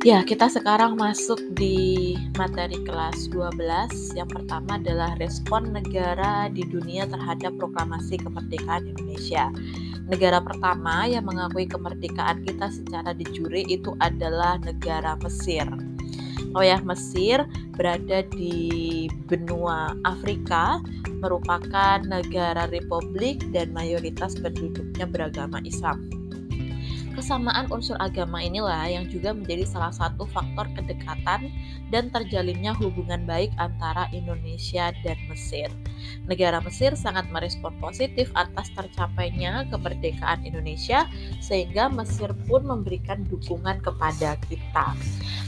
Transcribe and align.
Ya, 0.00 0.24
kita 0.24 0.48
sekarang 0.48 0.96
masuk 0.96 1.36
di 1.60 2.16
materi 2.40 2.80
kelas 2.88 3.28
12. 3.36 4.16
Yang 4.16 4.32
pertama 4.32 4.80
adalah 4.80 5.12
respon 5.20 5.76
negara 5.76 6.48
di 6.48 6.64
dunia 6.64 7.04
terhadap 7.04 7.52
proklamasi 7.60 8.16
kemerdekaan 8.16 8.96
Indonesia. 8.96 9.52
Negara 10.08 10.40
pertama 10.40 11.04
yang 11.04 11.28
mengakui 11.28 11.68
kemerdekaan 11.68 12.48
kita 12.48 12.72
secara 12.72 13.12
de 13.12 13.28
jure 13.28 13.60
itu 13.68 13.92
adalah 14.00 14.56
negara 14.64 15.20
Mesir. 15.20 15.68
Oh 16.56 16.64
ya, 16.64 16.80
Mesir 16.80 17.44
berada 17.76 18.24
di 18.32 19.04
benua 19.28 19.92
Afrika, 20.08 20.80
merupakan 21.20 22.00
negara 22.08 22.72
republik 22.72 23.44
dan 23.52 23.68
mayoritas 23.76 24.32
penduduknya 24.40 25.04
beragama 25.04 25.60
Islam. 25.68 26.19
Kesamaan 27.10 27.66
unsur 27.74 27.98
agama 27.98 28.38
inilah 28.38 28.86
yang 28.86 29.10
juga 29.10 29.34
menjadi 29.34 29.66
salah 29.66 29.90
satu 29.90 30.30
faktor 30.30 30.70
kedekatan 30.78 31.50
dan 31.90 32.06
terjalinnya 32.14 32.70
hubungan 32.78 33.26
baik 33.26 33.50
antara 33.58 34.06
Indonesia 34.14 34.94
dan 35.02 35.18
Mesir. 35.26 35.66
Negara 36.26 36.60
Mesir 36.62 36.94
sangat 36.94 37.26
merespon 37.32 37.74
positif 37.78 38.30
atas 38.38 38.70
tercapainya 38.74 39.66
kemerdekaan 39.68 40.44
Indonesia, 40.46 41.06
sehingga 41.42 41.88
Mesir 41.90 42.30
pun 42.46 42.64
memberikan 42.66 43.24
dukungan 43.28 43.82
kepada 43.82 44.36
kita. 44.46 44.94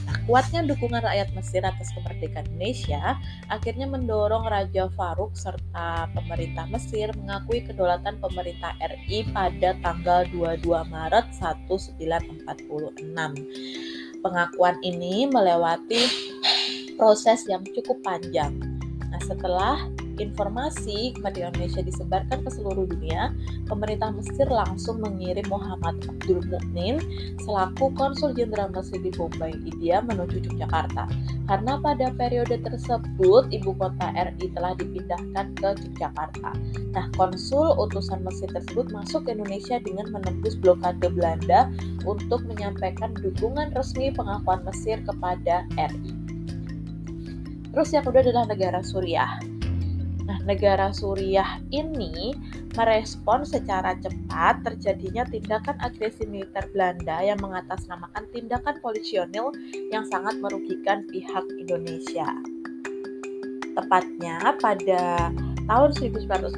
Nah, 0.02 0.16
kuatnya 0.27 0.66
dukungan 0.66 1.02
rakyat 1.02 1.30
Mesir 1.33 1.62
atas 1.62 1.95
kemerdekaan 1.95 2.45
Indonesia 2.52 3.16
akhirnya 3.48 3.87
mendorong 3.87 4.45
Raja 4.51 4.91
Faruk 4.92 5.34
serta 5.38 6.11
pemerintah 6.12 6.66
Mesir 6.69 7.11
mengakui 7.16 7.62
kedaulatan 7.64 8.19
pemerintah 8.19 8.75
RI 8.83 9.25
pada 9.30 9.75
tanggal 9.80 10.27
22 10.30 10.69
Maret 10.69 11.27
1946. 11.39 12.53
Pengakuan 14.22 14.78
ini 14.87 15.27
melewati 15.27 16.06
proses 16.94 17.42
yang 17.50 17.66
cukup 17.75 17.98
panjang. 18.06 18.55
Nah, 19.11 19.20
setelah 19.27 19.83
informasi 20.20 21.16
kemerdekaan 21.16 21.55
Indonesia 21.56 21.82
disebarkan 21.84 22.38
ke 22.44 22.50
seluruh 22.52 22.84
dunia, 22.88 23.32
pemerintah 23.68 24.12
Mesir 24.12 24.48
langsung 24.50 25.00
mengirim 25.00 25.44
Muhammad 25.48 26.02
Abdul 26.04 26.44
Mukmin 26.48 26.98
selaku 27.41 27.92
konsul 27.94 28.34
jenderal 28.36 28.72
Mesir 28.72 29.00
di 29.00 29.12
Bombay, 29.14 29.54
India 29.64 30.02
menuju 30.04 30.44
Yogyakarta. 30.48 31.08
Karena 31.50 31.77
pada 31.82 32.14
periode 32.14 32.58
tersebut 32.62 33.50
ibu 33.50 33.70
kota 33.77 34.06
RI 34.14 34.46
telah 34.54 34.72
dipindahkan 34.78 35.46
ke 35.58 35.69
Yogyakarta. 35.88 36.50
Nah, 36.92 37.06
konsul 37.14 37.76
utusan 37.76 38.24
Mesir 38.24 38.48
tersebut 38.50 38.88
masuk 38.91 39.28
ke 39.28 39.36
Indonesia 39.36 39.78
dengan 39.82 40.10
menembus 40.12 40.56
blokade 40.56 41.04
Belanda 41.12 41.69
untuk 42.08 42.42
menyampaikan 42.47 43.12
dukungan 43.19 43.74
resmi 43.76 44.10
pengakuan 44.14 44.62
Mesir 44.64 45.00
kepada 45.04 45.66
RI. 45.76 46.12
Terus 47.72 47.88
yang 47.97 48.04
kedua 48.04 48.20
adalah 48.20 48.44
negara 48.44 48.84
Suriah. 48.84 49.52
Nah, 50.33 50.41
negara 50.48 50.88
Suriah 50.97 51.61
ini 51.77 52.33
merespon 52.72 53.44
secara 53.44 53.92
cepat 54.00 54.64
terjadinya 54.64 55.28
tindakan 55.28 55.77
agresi 55.84 56.25
militer 56.25 56.64
Belanda 56.72 57.20
yang 57.20 57.36
mengatasnamakan 57.44 58.25
tindakan 58.33 58.80
polisionil 58.80 59.53
yang 59.92 60.08
sangat 60.08 60.41
merugikan 60.41 61.05
pihak 61.12 61.44
Indonesia. 61.60 62.25
Tepatnya 63.77 64.56
pada 64.56 65.28
tahun 65.69 65.91
1947, 66.00 66.56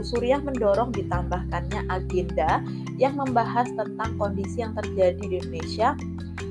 Suriah 0.00 0.40
mendorong 0.40 0.88
ditambahkannya 0.96 1.92
agenda 1.92 2.64
yang 2.96 3.20
membahas 3.20 3.68
tentang 3.76 4.16
kondisi 4.16 4.64
yang 4.64 4.72
terjadi 4.72 5.20
di 5.20 5.36
Indonesia 5.36 5.92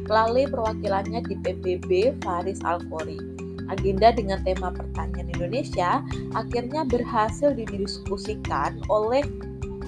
melalui 0.05 0.45
perwakilannya 0.45 1.25
di 1.25 1.41
PBB 1.41 2.21
Faris 2.21 2.61
Al-Qori 2.61 3.34
agenda 3.71 4.13
dengan 4.13 4.41
tema 4.45 4.73
pertanian 4.73 5.29
Indonesia 5.31 6.03
akhirnya 6.37 6.85
berhasil 6.85 7.53
didiskusikan 7.53 8.81
oleh 8.91 9.25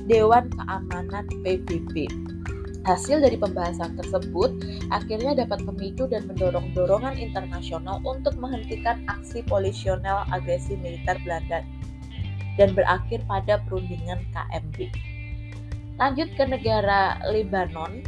Dewan 0.07 0.47
Keamanan 0.55 1.27
PBB. 1.43 2.07
Hasil 2.87 3.19
dari 3.19 3.35
pembahasan 3.35 3.99
tersebut 3.99 4.63
akhirnya 4.95 5.35
dapat 5.35 5.59
memicu 5.67 6.07
dan 6.07 6.23
mendorong 6.23 6.71
dorongan 6.71 7.19
internasional 7.19 7.99
untuk 8.07 8.39
menghentikan 8.39 9.03
aksi 9.11 9.43
polisional 9.43 10.23
agresi 10.31 10.79
militer 10.79 11.19
Belanda 11.27 11.67
dan 12.55 12.71
berakhir 12.71 13.19
pada 13.27 13.59
perundingan 13.67 14.23
KMB. 14.31 14.87
Lanjut 15.99 16.29
ke 16.39 16.43
negara 16.47 17.19
Lebanon, 17.27 17.99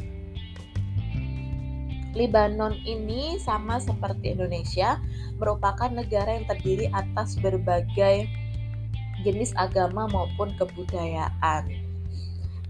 Lebanon 2.18 2.74
ini 2.86 3.38
sama 3.38 3.78
seperti 3.78 4.34
Indonesia, 4.34 4.98
merupakan 5.38 5.90
negara 5.90 6.36
yang 6.38 6.46
terdiri 6.50 6.90
atas 6.90 7.38
berbagai 7.38 8.26
jenis 9.22 9.54
agama 9.60 10.08
maupun 10.10 10.56
kebudayaan. 10.58 11.70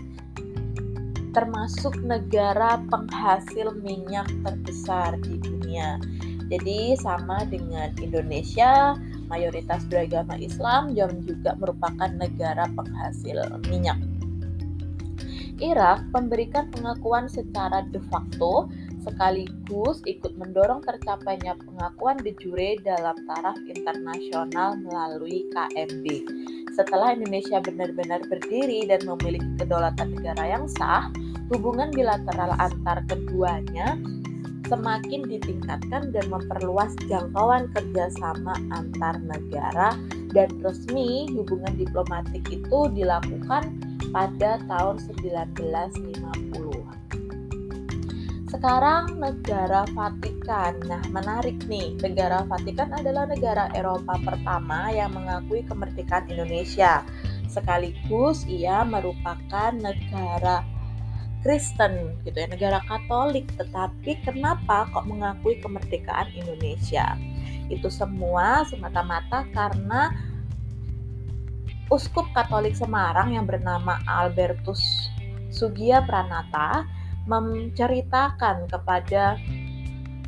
termasuk 1.35 1.99
negara 1.99 2.79
penghasil 2.87 3.75
minyak 3.83 4.23
terbesar 4.39 5.19
di 5.19 5.35
dunia. 5.35 5.54
Jadi 6.45 6.93
sama 7.01 7.41
dengan 7.49 7.89
Indonesia, 7.97 8.93
mayoritas 9.25 9.81
beragama 9.89 10.37
Islam 10.37 10.93
dan 10.93 11.25
juga 11.25 11.57
merupakan 11.57 12.09
negara 12.13 12.69
penghasil 12.69 13.41
minyak. 13.65 13.97
Irak 15.63 16.03
memberikan 16.11 16.67
pengakuan 16.67 17.31
secara 17.31 17.87
de 17.89 18.03
facto 18.11 18.67
sekaligus 19.05 20.01
ikut 20.03 20.33
mendorong 20.35 20.81
tercapainya 20.83 21.55
pengakuan 21.61 22.17
de 22.19 22.33
jure 22.41 22.75
dalam 22.81 23.15
taraf 23.29 23.55
internasional 23.69 24.75
melalui 24.81 25.45
KMB. 25.53 26.05
Setelah 26.75 27.15
Indonesia 27.15 27.63
benar-benar 27.63 28.25
berdiri 28.27 28.83
dan 28.89 29.05
memiliki 29.07 29.47
kedaulatan 29.61 30.17
negara 30.19 30.43
yang 30.43 30.65
sah, 30.67 31.07
hubungan 31.53 31.93
bilateral 31.93 32.51
antar 32.57 33.05
keduanya 33.07 33.95
semakin 34.67 35.25
ditingkatkan 35.25 36.13
dan 36.13 36.25
memperluas 36.29 36.93
jangkauan 37.09 37.69
kerjasama 37.73 38.53
antar 38.73 39.17
negara 39.21 39.97
dan 40.33 40.49
resmi 40.59 41.29
hubungan 41.31 41.73
diplomatik 41.79 42.43
itu 42.51 42.79
dilakukan 42.91 43.71
pada 44.11 44.59
tahun 44.67 44.99
1950. 44.99 46.75
Sekarang 48.55 49.19
negara 49.19 49.83
Vatikan. 49.91 50.79
Nah, 50.87 51.03
menarik 51.11 51.67
nih. 51.67 51.99
Negara 51.99 52.47
Vatikan 52.47 52.87
adalah 52.95 53.27
negara 53.27 53.67
Eropa 53.75 54.15
pertama 54.23 54.87
yang 54.95 55.11
mengakui 55.11 55.59
kemerdekaan 55.67 56.31
Indonesia. 56.31 57.03
Sekaligus 57.51 58.47
ia 58.47 58.87
merupakan 58.87 59.75
negara 59.75 60.63
Kristen 61.45 62.17
gitu 62.25 62.41
ya, 62.41 62.49
negara 62.49 62.81
Katolik. 62.89 63.45
Tetapi 63.53 64.25
kenapa 64.25 64.89
kok 64.89 65.05
mengakui 65.05 65.61
kemerdekaan 65.61 66.33
Indonesia? 66.33 67.13
Itu 67.69 67.93
semua 67.93 68.65
semata-mata 68.65 69.45
karena 69.53 70.09
Uskup 71.93 72.25
Katolik 72.33 72.73
Semarang 72.73 73.37
yang 73.37 73.45
bernama 73.45 74.01
Albertus 74.09 75.13
Sugia 75.53 76.01
Pranata 76.01 76.89
menceritakan 77.29 78.65
kepada 78.65 79.37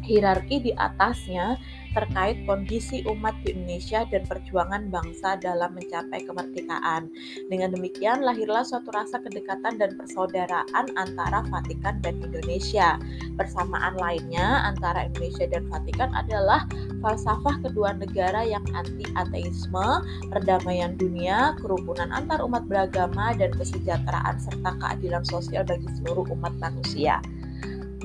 hierarki 0.07 0.63
di 0.63 0.71
atasnya 0.73 1.59
terkait 1.97 2.45
kondisi 2.45 3.01
umat 3.09 3.33
di 3.41 3.57
Indonesia 3.57 4.05
dan 4.13 4.21
perjuangan 4.29 4.93
bangsa 4.93 5.33
dalam 5.41 5.73
mencapai 5.73 6.21
kemerdekaan. 6.29 7.09
Dengan 7.49 7.73
demikian 7.73 8.21
lahirlah 8.21 8.61
suatu 8.61 8.93
rasa 8.93 9.17
kedekatan 9.17 9.81
dan 9.81 9.97
persaudaraan 9.97 10.85
antara 10.93 11.41
Vatikan 11.49 11.97
dan 12.05 12.21
Indonesia. 12.21 13.01
Persamaan 13.33 13.97
lainnya 13.97 14.69
antara 14.69 15.09
Indonesia 15.09 15.49
dan 15.49 15.65
Vatikan 15.73 16.13
adalah 16.13 16.69
falsafah 17.01 17.65
kedua 17.65 17.97
negara 17.97 18.45
yang 18.45 18.63
anti 18.77 19.09
ateisme, 19.17 20.05
perdamaian 20.29 20.93
dunia, 21.01 21.57
kerukunan 21.57 22.13
antar 22.13 22.45
umat 22.45 22.69
beragama 22.69 23.33
dan 23.33 23.49
kesejahteraan 23.57 24.37
serta 24.37 24.69
keadilan 24.77 25.25
sosial 25.25 25.65
bagi 25.65 25.89
seluruh 25.97 26.29
umat 26.29 26.53
manusia. 26.61 27.17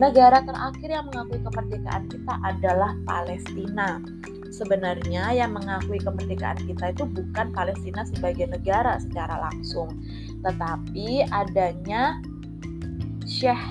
Negara 0.02 0.42
terakhir 0.42 0.90
yang 0.90 1.06
mengakui 1.14 1.38
kemerdekaan 1.46 2.10
kita 2.10 2.34
adalah 2.42 2.90
Palestina. 3.06 4.02
Sebenarnya 4.50 5.30
yang 5.30 5.54
mengakui 5.54 6.02
kemerdekaan 6.02 6.58
kita 6.66 6.90
itu 6.90 7.06
bukan 7.06 7.54
Palestina 7.54 8.02
sebagai 8.10 8.50
negara 8.50 8.98
secara 8.98 9.46
langsung, 9.46 9.94
tetapi 10.42 11.22
adanya 11.30 12.18
Syekh 13.22 13.62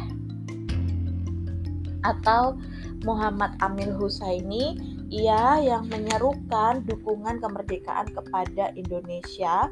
atau 2.07 2.55
Muhammad 3.03 3.51
Amil 3.59 3.91
Husaini 3.99 4.79
ia 5.11 5.59
yang 5.59 5.91
menyerukan 5.91 6.87
dukungan 6.87 7.43
kemerdekaan 7.43 8.07
kepada 8.15 8.71
Indonesia 8.79 9.67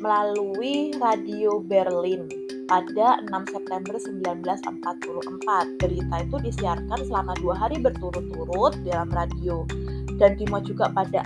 melalui 0.00 0.92
Radio 0.98 1.60
Berlin 1.62 2.28
pada 2.66 3.22
6 3.24 3.54
September 3.54 3.94
1944. 3.96 5.78
Berita 5.80 6.16
itu 6.22 6.36
disiarkan 6.42 7.00
selama 7.06 7.32
dua 7.38 7.54
hari 7.54 7.78
berturut-turut 7.78 8.74
dalam 8.82 9.08
radio 9.14 9.62
dan 10.18 10.34
dimuat 10.34 10.66
juga 10.66 10.90
pada 10.90 11.22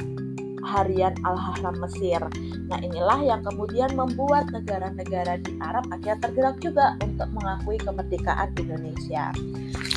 harian 0.64 1.14
Al-Haram 1.24 1.80
Mesir. 1.80 2.20
Nah 2.68 2.78
inilah 2.80 3.20
yang 3.24 3.40
kemudian 3.44 3.92
membuat 3.96 4.48
negara-negara 4.52 5.40
di 5.42 5.52
Arab 5.60 5.88
akhirnya 5.90 6.18
tergerak 6.22 6.56
juga 6.62 6.96
untuk 7.02 7.28
mengakui 7.34 7.76
kemerdekaan 7.80 8.50
Indonesia. 8.56 9.32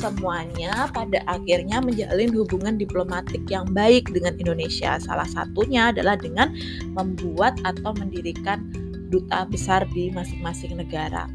Semuanya 0.00 0.90
pada 0.92 1.22
akhirnya 1.30 1.80
menjalin 1.80 2.30
hubungan 2.34 2.76
diplomatik 2.76 3.44
yang 3.48 3.64
baik 3.72 4.10
dengan 4.12 4.36
Indonesia. 4.36 5.00
Salah 5.00 5.28
satunya 5.28 5.94
adalah 5.94 6.18
dengan 6.18 6.52
membuat 6.92 7.56
atau 7.64 7.94
mendirikan 7.96 8.68
duta 9.08 9.46
besar 9.46 9.86
di 9.94 10.10
masing-masing 10.10 10.76
negara. 10.76 11.30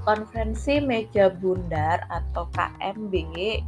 Konferensi 0.00 0.80
Meja 0.80 1.28
Bundar 1.28 2.08
atau 2.08 2.48
KMB 2.56 3.14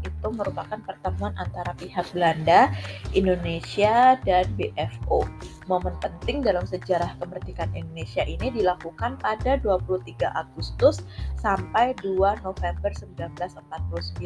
itu 0.00 0.26
merupakan 0.32 0.80
pertemuan 0.80 1.36
antara 1.36 1.76
pihak 1.76 2.08
Belanda, 2.16 2.72
Indonesia, 3.12 4.16
dan 4.24 4.48
BFO. 4.56 5.28
Momen 5.68 5.92
penting 6.00 6.40
dalam 6.40 6.64
sejarah 6.64 7.14
kemerdekaan 7.20 7.70
Indonesia 7.76 8.24
ini 8.24 8.48
dilakukan 8.48 9.20
pada 9.20 9.60
23 9.60 10.08
Agustus 10.32 11.04
sampai 11.36 11.92
2 12.00 12.16
November 12.42 12.90
1949. 12.96 14.18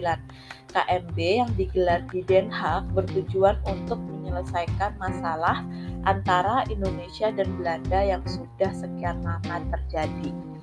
KMB 0.73 1.19
yang 1.19 1.51
digelar 1.59 2.01
di 2.09 2.23
Den 2.25 2.49
Haag 2.55 2.87
bertujuan 2.95 3.59
untuk 3.67 3.99
menyelesaikan 3.99 4.95
masalah 4.97 5.67
antara 6.07 6.63
Indonesia 6.71 7.35
dan 7.35 7.51
Belanda 7.59 7.99
yang 7.99 8.23
sudah 8.25 8.71
sekian 8.73 9.21
lama 9.27 9.59
terjadi. 9.75 10.56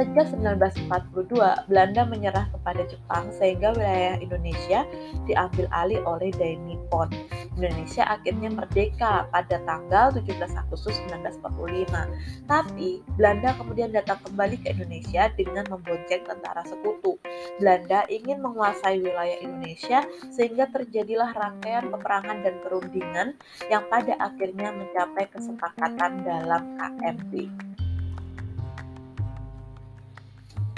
Sejak 0.00 0.32
1942, 0.32 1.68
Belanda 1.68 2.08
menyerah 2.08 2.48
kepada 2.56 2.88
Jepang 2.88 3.28
sehingga 3.36 3.76
wilayah 3.76 4.16
Indonesia 4.16 4.88
diambil 5.28 5.68
alih 5.76 6.00
oleh 6.08 6.32
Dai 6.40 6.56
Nippon. 6.56 7.12
Indonesia 7.60 8.08
akhirnya 8.08 8.48
merdeka 8.48 9.28
pada 9.28 9.60
tanggal 9.68 10.08
17 10.16 10.56
Agustus 10.56 10.96
1945. 11.12 12.48
Tapi 12.48 13.04
Belanda 13.20 13.52
kemudian 13.60 13.92
datang 13.92 14.16
kembali 14.24 14.64
ke 14.64 14.72
Indonesia 14.72 15.28
dengan 15.36 15.68
membonceng 15.68 16.24
tentara 16.24 16.64
sekutu. 16.64 17.20
Belanda 17.60 18.08
ingin 18.08 18.40
menguasai 18.40 19.04
wilayah 19.04 19.36
Indonesia 19.44 20.08
sehingga 20.32 20.64
terjadilah 20.72 21.36
rangkaian 21.36 21.92
peperangan 21.92 22.40
dan 22.40 22.56
perundingan 22.64 23.36
yang 23.68 23.84
pada 23.92 24.16
akhirnya 24.16 24.72
mencapai 24.72 25.28
kesepakatan 25.28 26.24
dalam 26.24 26.80
KMP. 26.80 27.52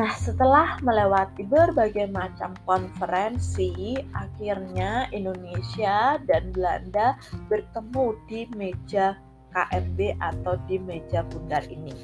Nah, 0.02 0.18
setelah 0.18 0.82
melewati 0.82 1.46
berbagai 1.46 2.10
macam 2.10 2.58
konferensi, 2.66 3.94
akhirnya 4.10 5.06
Indonesia 5.14 6.18
dan 6.26 6.50
Belanda 6.50 7.14
bertemu 7.46 8.18
di 8.26 8.50
meja 8.58 9.14
KMB 9.54 10.18
atau 10.18 10.58
di 10.66 10.82
meja 10.82 11.22
bundar 11.22 11.62
ini. 11.70 11.94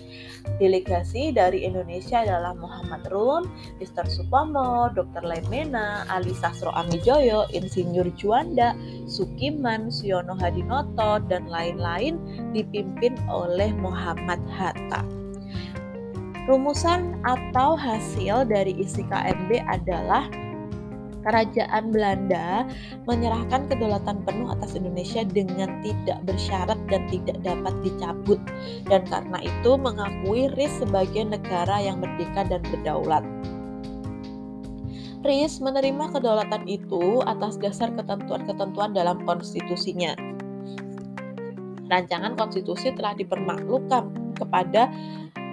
Delegasi 0.62 1.34
dari 1.34 1.66
Indonesia 1.66 2.22
adalah 2.22 2.54
Muhammad 2.54 3.02
Run, 3.10 3.50
Mr. 3.82 4.06
Supomo, 4.06 4.94
Dr. 4.94 5.26
Lemena, 5.26 6.06
Ali 6.06 6.38
Sastro 6.38 6.70
Amijoyo, 6.78 7.50
Insinyur 7.50 8.14
Juanda, 8.14 8.78
Sukiman, 9.10 9.90
Siono 9.90 10.38
Hadinoto, 10.38 11.18
dan 11.26 11.50
lain-lain 11.50 12.14
dipimpin 12.54 13.18
oleh 13.26 13.74
Muhammad 13.74 14.38
Hatta. 14.54 15.17
Rumusan 16.48 17.20
atau 17.28 17.76
hasil 17.76 18.48
dari 18.48 18.72
isi 18.80 19.04
KMB 19.04 19.68
adalah 19.68 20.32
Kerajaan 21.20 21.92
Belanda 21.92 22.64
menyerahkan 23.04 23.68
kedaulatan 23.68 24.24
penuh 24.24 24.48
atas 24.48 24.72
Indonesia 24.72 25.28
dengan 25.28 25.76
tidak 25.84 26.24
bersyarat 26.24 26.80
dan 26.88 27.04
tidak 27.12 27.36
dapat 27.44 27.74
dicabut 27.84 28.40
dan 28.88 29.04
karena 29.04 29.36
itu 29.44 29.76
mengakui 29.76 30.48
RIS 30.56 30.80
sebagai 30.80 31.28
negara 31.28 31.84
yang 31.84 32.00
merdeka 32.00 32.48
dan 32.48 32.64
berdaulat. 32.72 33.20
RIS 35.20 35.60
menerima 35.60 36.16
kedaulatan 36.16 36.64
itu 36.64 37.20
atas 37.28 37.60
dasar 37.60 37.92
ketentuan-ketentuan 37.92 38.96
dalam 38.96 39.20
konstitusinya. 39.28 40.16
Rancangan 41.92 42.40
konstitusi 42.40 42.94
telah 42.96 43.12
dipermaklukkan 43.12 44.32
kepada 44.38 44.88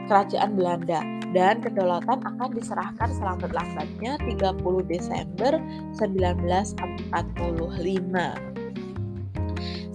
Kerajaan 0.05 0.53
Belanda 0.53 1.01
dan 1.33 1.59
kedaulatan 1.59 2.21
akan 2.23 2.49
diserahkan 2.55 3.09
selambat-lambatnya 3.17 4.15
30 4.21 4.61
Desember 4.87 5.59
1945. 5.97 7.11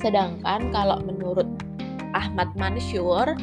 Sedangkan 0.01 0.61
kalau 0.75 0.99
menurut 1.07 1.47
Ahmad 2.13 2.51
Mansur, 2.59 3.39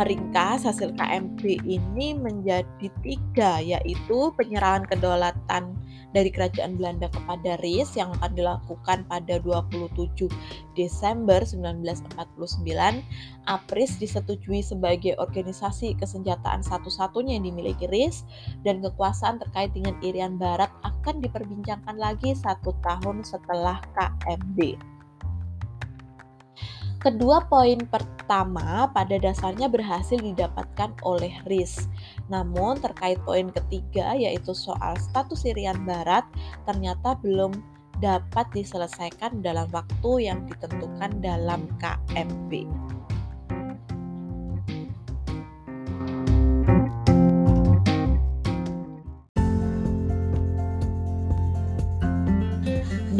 meringkas 0.00 0.66
hasil 0.66 0.96
KMP 0.98 1.60
ini 1.62 2.16
menjadi 2.16 2.88
tiga, 3.04 3.60
yaitu 3.62 4.32
penyerahan 4.34 4.82
kedaulatan 4.88 5.76
dari 6.10 6.30
Kerajaan 6.30 6.78
Belanda 6.78 7.06
kepada 7.10 7.58
RIS 7.62 7.94
yang 7.94 8.14
akan 8.18 8.34
dilakukan 8.34 9.06
pada 9.06 9.38
27 9.42 10.26
Desember 10.74 11.42
1949. 11.42 12.18
APRIS 13.46 13.92
disetujui 13.98 14.62
sebagai 14.62 15.18
organisasi 15.18 15.98
kesenjataan 15.98 16.62
satu-satunya 16.62 17.38
yang 17.38 17.46
dimiliki 17.50 17.86
RIS 17.90 18.26
dan 18.62 18.82
kekuasaan 18.82 19.42
terkait 19.42 19.70
dengan 19.74 19.96
Irian 20.02 20.38
Barat 20.38 20.70
akan 20.82 21.22
diperbincangkan 21.22 21.96
lagi 21.98 22.34
satu 22.36 22.74
tahun 22.82 23.22
setelah 23.26 23.80
KMB. 23.94 24.78
Kedua 27.00 27.40
poin 27.48 27.80
pertama 27.88 28.84
pada 28.92 29.16
dasarnya 29.16 29.72
berhasil 29.72 30.20
didapatkan 30.20 30.92
oleh 31.00 31.32
RIS. 31.48 31.88
Namun 32.28 32.76
terkait 32.76 33.16
poin 33.24 33.48
ketiga 33.48 34.12
yaitu 34.12 34.52
soal 34.52 35.00
status 35.00 35.48
Irian 35.48 35.80
Barat 35.88 36.28
ternyata 36.68 37.16
belum 37.24 37.56
dapat 38.04 38.52
diselesaikan 38.52 39.40
dalam 39.40 39.72
waktu 39.72 40.28
yang 40.28 40.44
ditentukan 40.44 41.24
dalam 41.24 41.64
KMB. 41.80 42.68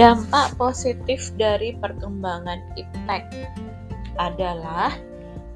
Dampak 0.01 0.57
positif 0.57 1.29
dari 1.37 1.77
perkembangan 1.77 2.73
iptek 2.73 3.21
adalah 4.17 4.97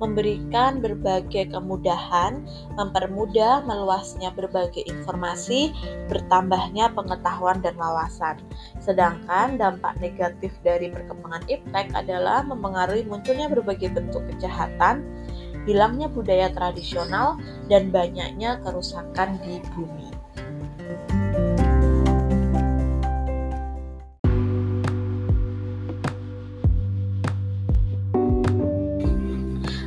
memberikan 0.04 0.84
berbagai 0.84 1.48
kemudahan, 1.48 2.44
mempermudah 2.76 3.64
meluasnya 3.64 4.28
berbagai 4.36 4.84
informasi, 4.84 5.72
bertambahnya 6.12 6.92
pengetahuan 6.92 7.64
dan 7.64 7.72
wawasan. 7.80 8.36
Sedangkan 8.84 9.56
dampak 9.56 9.96
negatif 10.04 10.52
dari 10.60 10.92
perkembangan 10.92 11.48
iptek 11.48 11.88
adalah 11.96 12.44
mempengaruhi 12.44 13.08
munculnya 13.08 13.48
berbagai 13.48 13.96
bentuk 13.96 14.28
kejahatan, 14.28 15.08
hilangnya 15.64 16.12
budaya 16.12 16.52
tradisional, 16.52 17.40
dan 17.72 17.88
banyaknya 17.88 18.60
kerusakan 18.60 19.40
di 19.40 19.64
bumi. 19.72 20.13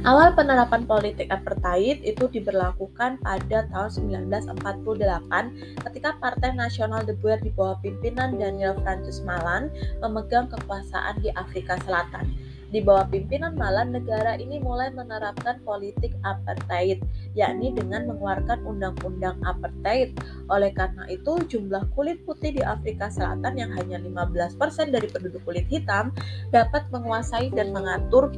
Awal 0.08 0.40
penerapan 0.40 0.88
politik 0.88 1.28
apartheid 1.28 2.00
itu 2.00 2.32
diberlakukan 2.32 3.20
pada 3.20 3.68
tahun 3.68 4.24
1948 4.24 5.84
ketika 5.84 6.16
Partai 6.24 6.56
Nasional 6.56 7.04
de 7.04 7.12
Boer 7.12 7.44
di 7.44 7.52
bawah 7.52 7.76
pimpinan 7.84 8.40
Daniel 8.40 8.80
Francis 8.88 9.20
Malan 9.28 9.68
memegang 10.00 10.48
kekuasaan 10.48 11.20
di 11.20 11.28
Afrika 11.36 11.76
Selatan. 11.84 12.24
Di 12.72 12.80
bawah 12.84 13.04
pimpinan 13.12 13.60
Malan, 13.60 13.96
negara 13.96 14.36
ini 14.40 14.64
mulai 14.64 14.92
menerapkan 14.96 15.60
politik 15.68 16.16
apartheid, 16.24 17.04
yakni 17.32 17.76
dengan 17.76 18.08
mengeluarkan 18.12 18.64
undang-undang 18.64 19.40
apartheid. 19.44 20.16
Oleh 20.52 20.72
karena 20.76 21.08
itu, 21.08 21.36
jumlah 21.48 21.84
kulit 21.96 22.24
putih 22.28 22.56
di 22.56 22.64
Afrika 22.64 23.08
Selatan 23.08 23.56
yang 23.56 23.72
hanya 23.72 24.00
15% 24.04 24.56
dari 24.92 25.08
penduduk 25.08 25.44
kulit 25.48 25.68
hitam 25.72 26.12
dapat 26.52 26.88
menguasai 26.92 27.52
dan 27.56 27.72
mengatur 27.72 28.36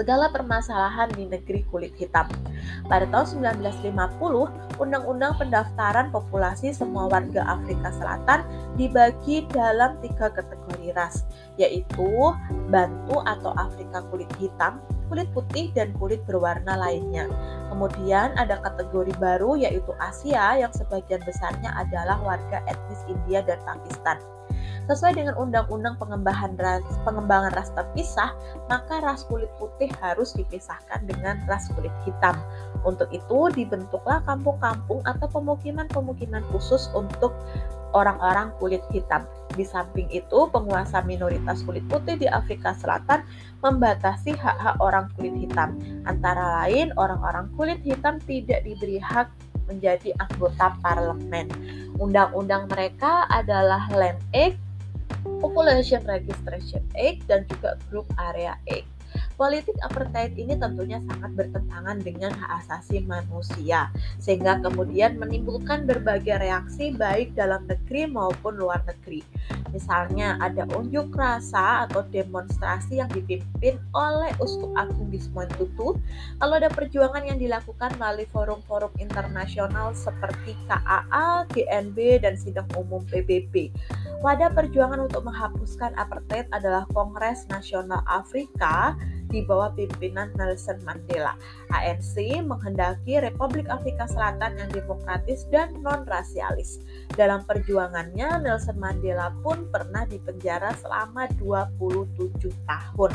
segala 0.00 0.32
permasalahan 0.32 1.12
di 1.12 1.28
negeri 1.28 1.60
kulit 1.68 1.92
hitam. 2.00 2.24
Pada 2.88 3.04
tahun 3.12 3.44
1950, 3.60 4.80
Undang-Undang 4.80 5.36
Pendaftaran 5.36 6.08
Populasi 6.08 6.72
Semua 6.72 7.04
Warga 7.12 7.44
Afrika 7.44 7.92
Selatan 7.92 8.40
dibagi 8.80 9.44
dalam 9.52 10.00
tiga 10.00 10.32
kategori 10.32 10.96
ras, 10.96 11.28
yaitu 11.60 12.32
Bantu 12.72 13.20
atau 13.28 13.52
Afrika 13.60 14.00
kulit 14.08 14.32
hitam, 14.40 14.80
kulit 15.10 15.26
putih, 15.34 15.74
dan 15.74 15.90
kulit 15.98 16.22
berwarna 16.24 16.78
lainnya. 16.78 17.26
Kemudian 17.68 18.32
ada 18.38 18.62
kategori 18.62 19.12
baru 19.18 19.58
yaitu 19.58 19.90
Asia 19.98 20.56
yang 20.56 20.70
sebagian 20.70 21.20
besarnya 21.26 21.74
adalah 21.74 22.22
warga 22.22 22.62
etnis 22.70 23.02
India 23.10 23.42
dan 23.42 23.58
Pakistan. 23.66 24.22
Sesuai 24.90 25.22
dengan 25.22 25.38
undang-undang 25.38 25.94
pengembangan 26.02 26.58
ras, 26.58 26.82
pengembangan 27.06 27.54
ras 27.54 27.70
terpisah, 27.78 28.34
maka 28.66 28.98
ras 28.98 29.22
kulit 29.30 29.46
putih 29.62 29.86
harus 30.02 30.34
dipisahkan 30.34 31.06
dengan 31.06 31.38
ras 31.46 31.70
kulit 31.78 31.94
hitam. 32.02 32.34
Untuk 32.82 33.06
itu 33.14 33.54
dibentuklah 33.54 34.18
kampung-kampung 34.26 35.06
atau 35.06 35.30
pemukiman-pemukiman 35.30 36.42
khusus 36.50 36.90
untuk 36.90 37.30
orang-orang 37.92 38.54
kulit 38.58 38.82
hitam. 38.94 39.26
Di 39.54 39.66
samping 39.66 40.06
itu, 40.14 40.46
penguasa 40.50 41.02
minoritas 41.02 41.66
kulit 41.66 41.82
putih 41.90 42.14
di 42.14 42.30
Afrika 42.30 42.70
Selatan 42.78 43.26
membatasi 43.60 44.38
hak-hak 44.38 44.78
orang 44.78 45.10
kulit 45.18 45.34
hitam. 45.36 45.74
Antara 46.06 46.62
lain, 46.62 46.94
orang-orang 46.94 47.50
kulit 47.58 47.82
hitam 47.82 48.22
tidak 48.24 48.62
diberi 48.62 49.02
hak 49.02 49.26
menjadi 49.66 50.14
anggota 50.18 50.74
parlemen. 50.82 51.46
Undang-undang 51.98 52.66
mereka 52.70 53.26
adalah 53.30 53.86
Land 53.94 54.18
Act 54.34 54.58
Population 55.42 56.02
Registration 56.06 56.82
Act 56.96 57.26
dan 57.30 57.46
juga 57.46 57.76
Group 57.90 58.08
Area 58.18 58.56
Act. 58.66 58.88
Politik 59.40 59.72
apartheid 59.80 60.36
ini 60.36 60.52
tentunya 60.52 61.00
sangat 61.08 61.32
bertentangan 61.32 61.96
dengan 62.04 62.28
hak 62.28 62.60
asasi 62.60 63.00
manusia, 63.08 63.88
sehingga 64.20 64.60
kemudian 64.60 65.16
menimbulkan 65.16 65.88
berbagai 65.88 66.44
reaksi 66.44 66.92
baik 66.92 67.32
dalam 67.32 67.64
negeri 67.64 68.04
maupun 68.04 68.60
luar 68.60 68.84
negeri. 68.84 69.24
Misalnya 69.72 70.36
ada 70.44 70.68
unjuk 70.76 71.16
rasa 71.16 71.88
atau 71.88 72.04
demonstrasi 72.12 73.00
yang 73.00 73.08
dipimpin 73.08 73.80
oleh 73.96 74.28
Uskup 74.44 74.76
Agung 74.76 75.08
Bismoen 75.08 75.48
Tutu, 75.56 75.96
lalu 76.36 76.52
ada 76.60 76.68
perjuangan 76.68 77.24
yang 77.24 77.40
dilakukan 77.40 77.96
melalui 77.96 78.28
forum-forum 78.28 78.92
internasional 79.00 79.96
seperti 79.96 80.52
KAA, 80.68 81.48
GNB, 81.48 82.28
dan 82.28 82.36
Sidang 82.36 82.68
Umum 82.76 83.00
PBB. 83.08 83.72
Wadah 84.20 84.52
perjuangan 84.52 85.08
untuk 85.08 85.24
menghapuskan 85.24 85.96
apartheid 85.96 86.44
adalah 86.52 86.84
Kongres 86.92 87.48
Nasional 87.48 88.04
Afrika 88.04 89.00
di 89.30 89.46
bawah 89.46 89.70
pimpinan 89.72 90.34
Nelson 90.34 90.82
Mandela. 90.82 91.38
ANC 91.70 92.18
menghendaki 92.42 93.22
Republik 93.22 93.70
Afrika 93.70 94.10
Selatan 94.10 94.58
yang 94.58 94.70
demokratis 94.74 95.46
dan 95.48 95.72
non-rasialis. 95.80 96.82
Dalam 97.14 97.46
perjuangannya, 97.46 98.42
Nelson 98.42 98.76
Mandela 98.76 99.30
pun 99.40 99.70
pernah 99.70 100.02
dipenjara 100.04 100.74
selama 100.82 101.30
27 101.38 102.50
tahun. 102.66 103.12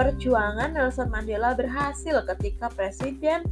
Perjuangan 0.00 0.72
Nelson 0.74 1.12
Mandela 1.12 1.52
berhasil 1.52 2.24
ketika 2.34 2.72
Presiden 2.72 3.44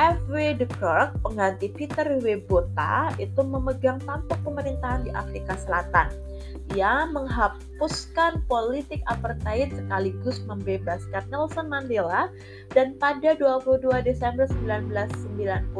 F.W. 0.00 0.56
de 0.56 0.64
Klerk, 0.64 1.20
pengganti 1.20 1.68
Peter 1.68 2.08
W. 2.24 2.40
Botha, 2.48 3.12
itu 3.20 3.44
memegang 3.44 4.00
tampuk 4.00 4.40
pemerintahan 4.40 5.04
di 5.04 5.12
Afrika 5.12 5.52
Selatan. 5.60 6.29
Ia 6.70 7.10
menghapuskan 7.10 8.46
politik 8.46 9.02
apartheid 9.10 9.74
sekaligus 9.74 10.38
membebaskan 10.46 11.26
Nelson 11.26 11.66
Mandela 11.66 12.30
dan 12.70 12.94
pada 13.02 13.34
22 13.34 13.90
Desember 14.06 14.46
1993 14.46 15.74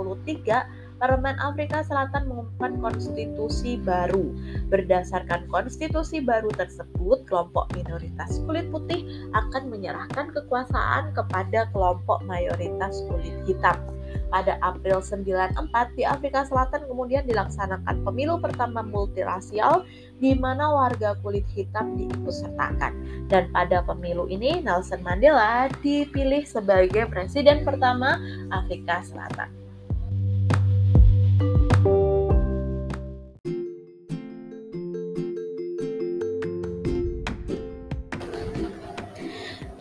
Parlemen 1.01 1.41
Afrika 1.41 1.81
Selatan 1.81 2.29
mengumumkan 2.29 2.77
konstitusi 2.77 3.81
baru. 3.81 4.37
Berdasarkan 4.69 5.49
konstitusi 5.49 6.21
baru 6.21 6.53
tersebut, 6.53 7.25
kelompok 7.25 7.73
minoritas 7.73 8.37
kulit 8.45 8.69
putih 8.69 9.09
akan 9.33 9.73
menyerahkan 9.73 10.29
kekuasaan 10.29 11.17
kepada 11.17 11.73
kelompok 11.73 12.21
mayoritas 12.29 13.01
kulit 13.09 13.33
hitam. 13.49 13.81
Pada 14.29 14.61
April 14.61 15.01
94 15.01 15.97
di 15.97 16.05
Afrika 16.05 16.45
Selatan 16.45 16.85
kemudian 16.85 17.25
dilaksanakan 17.25 18.05
pemilu 18.05 18.37
pertama 18.37 18.85
multirasial 18.85 19.89
di 20.21 20.37
mana 20.37 20.69
warga 20.69 21.17
kulit 21.25 21.49
hitam 21.57 21.97
diikutsertakan. 21.97 22.93
Dan 23.33 23.49
pada 23.57 23.81
pemilu 23.89 24.29
ini 24.29 24.61
Nelson 24.61 25.01
Mandela 25.01 25.73
dipilih 25.81 26.45
sebagai 26.45 27.09
presiden 27.09 27.65
pertama 27.65 28.21
Afrika 28.53 29.01
Selatan. 29.01 29.60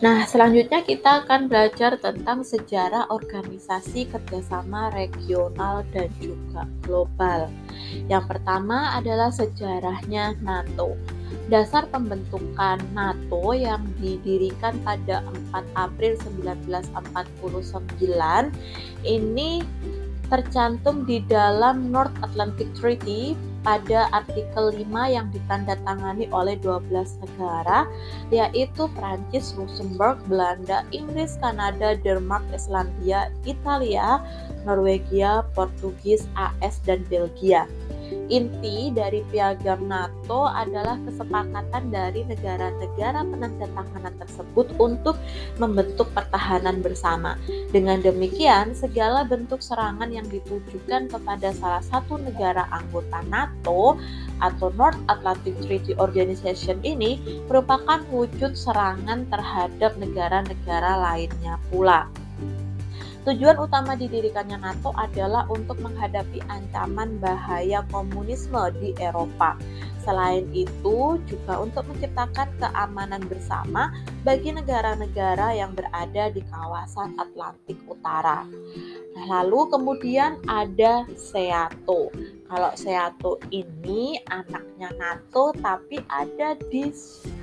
Nah, 0.00 0.24
selanjutnya 0.24 0.80
kita 0.80 1.24
akan 1.24 1.52
belajar 1.52 2.00
tentang 2.00 2.40
sejarah 2.40 3.12
organisasi 3.12 4.08
kerjasama 4.08 4.88
regional 4.96 5.84
dan 5.92 6.08
juga 6.16 6.64
global. 6.80 7.52
Yang 8.08 8.24
pertama 8.32 8.96
adalah 8.96 9.28
sejarahnya 9.28 10.40
NATO. 10.40 10.96
Dasar 11.52 11.84
pembentukan 11.92 12.80
NATO 12.96 13.52
yang 13.52 13.84
didirikan 14.00 14.80
pada 14.80 15.20
4 15.52 15.68
April 15.76 16.16
1949 16.16 18.00
ini 19.04 19.60
tercantum 20.32 21.04
di 21.04 21.20
dalam 21.28 21.92
North 21.92 22.16
Atlantic 22.24 22.72
Treaty 22.72 23.36
pada 23.60 24.08
artikel 24.12 24.72
5 24.72 24.88
yang 25.08 25.28
ditandatangani 25.28 26.28
oleh 26.32 26.56
12 26.58 27.20
negara 27.20 27.84
yaitu 28.32 28.88
Prancis, 28.96 29.52
Luxembourg, 29.56 30.16
Belanda, 30.26 30.84
Inggris, 30.90 31.36
Kanada, 31.38 31.96
Denmark, 32.00 32.44
Islandia, 32.54 33.28
Italia, 33.44 34.24
Norwegia, 34.64 35.44
Portugis, 35.52 36.24
AS 36.36 36.80
dan 36.88 37.04
Belgia. 37.08 37.68
Inti 38.30 38.94
dari 38.94 39.26
piagam 39.30 39.86
NATO 39.90 40.46
adalah 40.46 40.98
kesepakatan 41.02 41.90
dari 41.90 42.22
negara-negara 42.26 43.26
penandatanganan 43.26 44.14
tersebut 44.22 44.70
untuk 44.78 45.18
membentuk 45.58 46.10
pertahanan 46.14 46.78
bersama. 46.82 47.34
Dengan 47.74 48.02
demikian, 48.02 48.74
segala 48.74 49.26
bentuk 49.26 49.62
serangan 49.62 50.10
yang 50.10 50.26
ditujukan 50.30 51.10
kepada 51.10 51.50
salah 51.58 51.82
satu 51.82 52.18
negara 52.22 52.66
anggota 52.70 53.22
NATO 53.26 53.98
atau 54.40 54.72
North 54.74 54.98
Atlantic 55.10 55.58
Treaty 55.64 55.98
Organization 55.98 56.80
ini 56.86 57.42
merupakan 57.46 58.02
wujud 58.10 58.56
serangan 58.56 59.28
terhadap 59.28 59.94
negara-negara 60.00 60.96
lainnya 60.98 61.60
pula. 61.68 62.08
Tujuan 63.20 63.60
utama 63.60 63.92
didirikannya 64.00 64.56
NATO 64.56 64.96
adalah 64.96 65.44
untuk 65.52 65.76
menghadapi 65.84 66.40
ancaman 66.48 67.20
bahaya 67.20 67.84
komunisme 67.92 68.72
di 68.80 68.96
Eropa. 68.96 69.60
Selain 70.00 70.48
itu, 70.56 71.20
juga 71.28 71.60
untuk 71.60 71.84
menciptakan 71.84 72.48
keamanan 72.56 73.20
bersama 73.28 73.92
bagi 74.24 74.56
negara-negara 74.56 75.52
yang 75.52 75.76
berada 75.76 76.32
di 76.32 76.40
kawasan 76.48 77.12
Atlantik 77.20 77.76
Utara. 77.84 78.48
Nah, 79.12 79.24
lalu 79.28 79.68
kemudian 79.68 80.40
ada 80.48 81.04
SEATO. 81.12 82.08
Kalau 82.48 82.72
SEATO 82.72 83.36
ini 83.52 84.16
anaknya 84.32 84.88
NATO 84.96 85.52
tapi 85.60 86.00
ada 86.08 86.56
di 86.72 86.88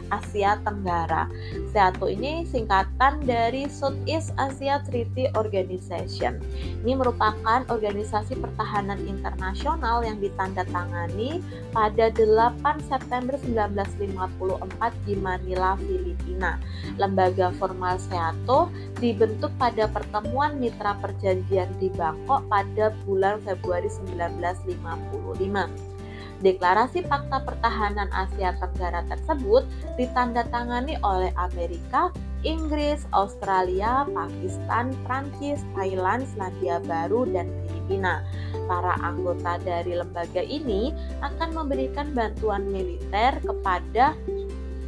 Asia 0.10 0.56
Tenggara. 0.64 1.28
SEATO 1.74 2.08
ini 2.08 2.48
singkatan 2.48 3.26
dari 3.26 3.68
Southeast 3.68 4.32
Asia 4.40 4.80
Treaty 4.88 5.28
Organization. 5.36 6.40
Ini 6.84 6.96
merupakan 6.96 7.68
organisasi 7.68 8.40
pertahanan 8.40 9.04
internasional 9.04 10.06
yang 10.06 10.18
ditandatangani 10.24 11.44
pada 11.76 12.10
8 12.14 12.64
September 12.88 13.36
1954 13.44 15.08
di 15.08 15.14
Manila, 15.20 15.76
Filipina. 15.78 16.62
Lembaga 16.96 17.52
formal 17.60 18.00
SEATO 18.00 18.72
dibentuk 18.98 19.52
pada 19.60 19.86
pertemuan 19.92 20.58
mitra 20.58 20.98
perjanjian 20.98 21.70
di 21.78 21.92
Bangkok 21.94 22.48
pada 22.50 22.96
bulan 23.06 23.38
Februari 23.44 23.90
1955. 24.16 25.97
Deklarasi 26.46 27.02
Fakta 27.10 27.42
Pertahanan 27.42 28.10
Asia 28.14 28.54
Tenggara 28.62 29.02
tersebut 29.10 29.66
ditandatangani 29.98 31.02
oleh 31.02 31.34
Amerika, 31.34 32.14
Inggris, 32.46 33.10
Australia, 33.18 34.06
Pakistan, 34.14 34.94
Prancis, 35.10 35.66
Thailand, 35.74 36.30
Selandia 36.30 36.78
Baru, 36.86 37.26
dan 37.26 37.50
Filipina. 37.66 38.22
Para 38.70 38.94
anggota 39.02 39.58
dari 39.66 39.98
lembaga 39.98 40.46
ini 40.46 40.94
akan 41.26 41.58
memberikan 41.58 42.14
bantuan 42.14 42.70
militer 42.70 43.42
kepada 43.42 44.14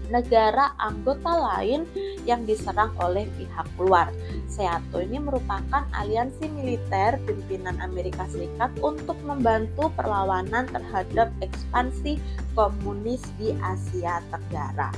negara 0.09 0.73
anggota 0.81 1.29
lain 1.29 1.85
yang 2.25 2.43
diserang 2.43 2.91
oleh 2.99 3.29
pihak 3.37 3.69
luar. 3.77 4.09
SEATO 4.49 5.05
ini 5.05 5.21
merupakan 5.21 5.85
aliansi 5.93 6.49
militer 6.49 7.21
pimpinan 7.23 7.77
Amerika 7.79 8.25
Serikat 8.27 8.73
untuk 8.81 9.15
membantu 9.23 9.93
perlawanan 9.93 10.67
terhadap 10.69 11.29
ekspansi 11.39 12.17
komunis 12.57 13.21
di 13.37 13.53
Asia 13.61 14.19
Tenggara. 14.33 14.91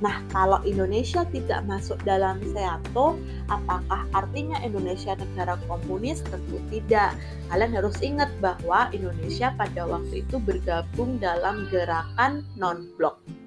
Nah, 0.00 0.16
kalau 0.32 0.64
Indonesia 0.64 1.28
tidak 1.28 1.60
masuk 1.68 2.00
dalam 2.08 2.40
SEATO, 2.40 3.20
apakah 3.52 4.08
artinya 4.16 4.56
Indonesia 4.64 5.12
negara 5.12 5.60
komunis? 5.68 6.24
Tentu 6.24 6.56
tidak. 6.72 7.12
Kalian 7.52 7.76
harus 7.76 8.00
ingat 8.00 8.32
bahwa 8.40 8.88
Indonesia 8.96 9.52
pada 9.60 9.84
waktu 9.84 10.24
itu 10.24 10.40
bergabung 10.40 11.20
dalam 11.20 11.68
gerakan 11.68 12.48
non-blok. 12.56 13.39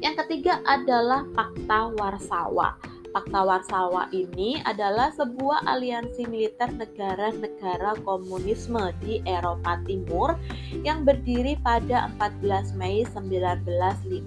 Yang 0.00 0.24
ketiga 0.24 0.60
adalah 0.64 1.28
Fakta 1.36 1.92
Warsawa. 1.96 2.76
Fakta 3.14 3.46
Warsawa 3.46 4.10
ini 4.10 4.58
adalah 4.66 5.14
sebuah 5.14 5.62
aliansi 5.70 6.26
militer 6.26 6.66
negara-negara 6.74 7.94
komunisme 8.02 8.90
di 9.06 9.22
Eropa 9.22 9.78
Timur 9.86 10.34
yang 10.82 11.06
berdiri 11.06 11.54
pada 11.62 12.10
14 12.18 12.74
Mei 12.74 13.06
1955. 13.06 14.26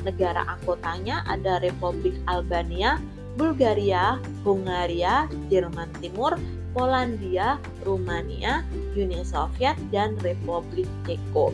Negara 0.00 0.42
anggotanya 0.48 1.28
ada 1.28 1.60
Republik 1.60 2.16
Albania, 2.24 2.96
Bulgaria, 3.36 4.16
Hungaria, 4.48 5.28
Jerman 5.52 5.92
Timur, 6.00 6.40
Polandia, 6.72 7.60
Rumania, 7.84 8.64
Uni 8.96 9.20
Soviet, 9.28 9.76
dan 9.92 10.16
Republik 10.24 10.88
Ceko. 11.04 11.52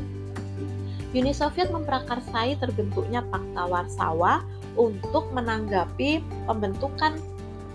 Uni 1.16 1.32
Soviet 1.32 1.72
memprakarsai 1.72 2.60
terbentuknya 2.60 3.24
Pakta 3.32 3.64
Warsawa 3.64 4.44
untuk 4.76 5.32
menanggapi 5.32 6.20
pembentukan 6.44 7.16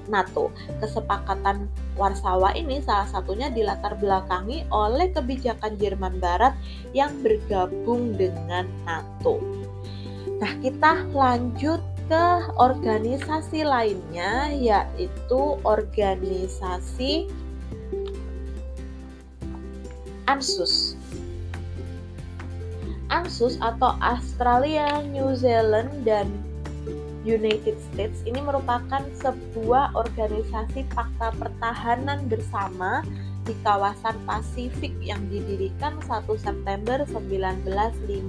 NATO. 0.06 0.54
Kesepakatan 0.84 1.66
Warsawa 1.98 2.54
ini 2.54 2.84
salah 2.84 3.08
satunya 3.10 3.50
dilatar 3.50 3.98
belakangi 3.98 4.68
oleh 4.70 5.10
kebijakan 5.10 5.80
Jerman 5.82 6.22
Barat 6.22 6.54
yang 6.94 7.10
bergabung 7.25 8.13
dengan 8.13 8.70
NATO. 8.86 9.42
Nah, 10.38 10.54
kita 10.60 11.08
lanjut 11.16 11.80
ke 12.12 12.25
organisasi 12.60 13.63
lainnya 13.63 14.52
yaitu 14.52 15.42
organisasi 15.63 17.32
ANSUS. 20.28 21.00
ANSUS 23.13 23.62
atau 23.62 23.93
Australia, 24.01 25.05
New 25.05 25.38
Zealand, 25.38 25.93
dan 26.01 26.34
United 27.22 27.77
States 27.93 28.25
ini 28.25 28.41
merupakan 28.41 29.05
sebuah 29.22 29.93
organisasi 29.93 30.82
fakta 30.91 31.29
pertahanan 31.38 32.25
bersama 32.25 33.05
di 33.46 33.53
kawasan 33.62 34.17
Pasifik 34.25 34.91
yang 35.00 35.22
didirikan 35.29 36.01
1 36.03 36.25
September 36.41 37.05
1951 37.05 38.25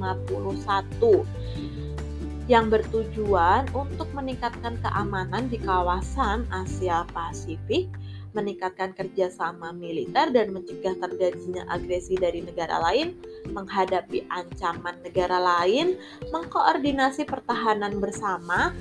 yang 2.45 2.69
bertujuan 2.69 3.64
untuk 3.73 4.12
meningkatkan 4.12 4.77
keamanan 4.85 5.49
di 5.49 5.57
kawasan 5.64 6.44
Asia 6.53 7.09
Pasifik 7.16 7.88
meningkatkan 8.35 8.92
kerjasama 8.92 9.70
militer 9.70 10.35
dan 10.35 10.51
mencegah 10.51 10.99
terjadinya 10.99 11.62
agresi 11.70 12.18
dari 12.18 12.42
negara 12.42 12.83
lain, 12.83 13.14
menghadapi 13.55 14.27
ancaman 14.29 14.99
negara 15.07 15.38
lain, 15.38 15.94
mengkoordinasi 16.35 17.25
pertahanan 17.25 18.03
bersama, 18.03 18.75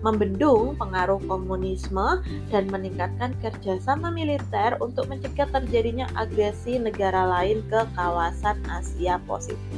membendung 0.00 0.74
pengaruh 0.80 1.20
komunisme, 1.28 2.24
dan 2.48 2.64
meningkatkan 2.72 3.36
kerjasama 3.44 4.08
militer 4.08 4.80
untuk 4.80 5.06
mencegah 5.12 5.46
terjadinya 5.52 6.08
agresi 6.16 6.80
negara 6.80 7.28
lain 7.28 7.60
ke 7.68 7.84
kawasan 7.92 8.56
Asia 8.66 9.20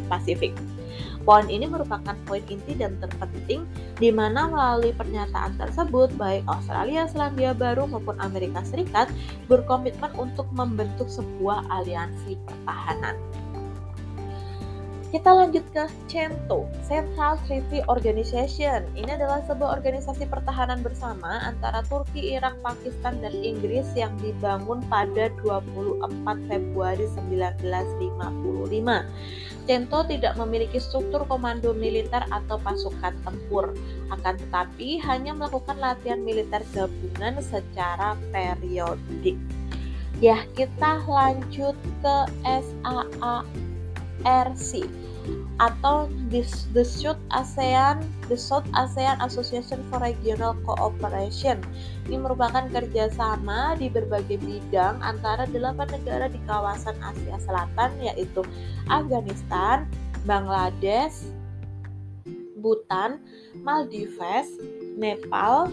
Pasifik. 0.06 0.54
Poin 1.26 1.50
ini 1.50 1.66
merupakan 1.66 2.14
poin 2.22 2.38
inti 2.46 2.78
dan 2.78 3.02
terpenting 3.02 3.66
di 3.98 4.14
mana 4.14 4.46
melalui 4.46 4.94
pernyataan 4.94 5.58
tersebut 5.58 6.14
baik 6.14 6.46
Australia, 6.46 7.10
Selandia 7.10 7.50
Baru 7.50 7.90
maupun 7.90 8.14
Amerika 8.22 8.62
Serikat 8.62 9.10
berkomitmen 9.50 10.14
untuk 10.14 10.46
membentuk 10.54 11.10
sebuah 11.10 11.66
aliansi 11.66 12.38
pertahanan. 12.46 13.18
Kita 15.06 15.30
lanjut 15.30 15.62
ke 15.70 15.86
CENTO, 16.10 16.66
Central 16.82 17.38
Treaty 17.46 17.78
Organization. 17.86 18.82
Ini 18.98 19.14
adalah 19.14 19.38
sebuah 19.46 19.78
organisasi 19.78 20.26
pertahanan 20.26 20.82
bersama 20.82 21.46
antara 21.46 21.86
Turki, 21.86 22.34
Irak, 22.34 22.58
Pakistan, 22.58 23.22
dan 23.22 23.30
Inggris 23.38 23.86
yang 23.94 24.10
dibangun 24.18 24.82
pada 24.90 25.30
24 25.46 26.50
Februari 26.50 27.06
1955. 27.30 29.06
CENTO 29.70 29.98
tidak 30.10 30.34
memiliki 30.42 30.82
struktur 30.82 31.22
komando 31.30 31.70
militer 31.70 32.26
atau 32.34 32.58
pasukan 32.58 33.14
tempur, 33.22 33.78
akan 34.10 34.34
tetapi 34.42 34.98
hanya 35.06 35.30
melakukan 35.30 35.78
latihan 35.78 36.18
militer 36.18 36.66
gabungan 36.74 37.38
secara 37.46 38.18
periodik. 38.34 39.38
Ya, 40.18 40.42
kita 40.58 41.04
lanjut 41.06 41.78
ke 42.02 42.16
SAA 42.42 43.65
RC 44.26 44.90
atau 45.58 46.06
the 46.30 46.84
South 46.84 47.18
ASEAN 47.32 48.04
the 48.28 48.38
South 48.38 48.66
ASEAN 48.76 49.18
Association 49.24 49.82
for 49.88 49.98
Regional 49.98 50.54
Cooperation. 50.62 51.62
Ini 52.06 52.20
merupakan 52.20 52.68
kerjasama 52.70 53.74
di 53.78 53.90
berbagai 53.90 54.38
bidang 54.42 55.00
antara 55.02 55.48
delapan 55.48 55.88
negara 55.90 56.26
di 56.30 56.38
kawasan 56.44 56.94
Asia 57.00 57.38
Selatan 57.42 57.90
yaitu 58.02 58.44
Afghanistan, 58.86 59.88
Bangladesh, 60.28 61.26
Bhutan, 62.60 63.22
Maldives, 63.62 64.50
Nepal, 64.98 65.70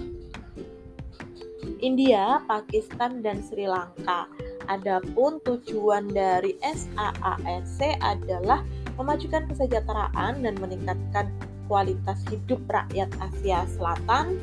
India, 1.83 2.39
Pakistan, 2.47 3.23
dan 3.25 3.43
Sri 3.43 3.67
Lanka. 3.67 4.29
Adapun 4.71 5.43
tujuan 5.43 6.07
dari 6.11 6.55
SAARC 6.63 7.79
adalah 7.99 8.63
memajukan 8.95 9.49
kesejahteraan 9.49 10.45
dan 10.45 10.55
meningkatkan 10.61 11.27
kualitas 11.67 12.21
hidup 12.29 12.61
rakyat 12.69 13.09
Asia 13.19 13.65
Selatan. 13.75 14.39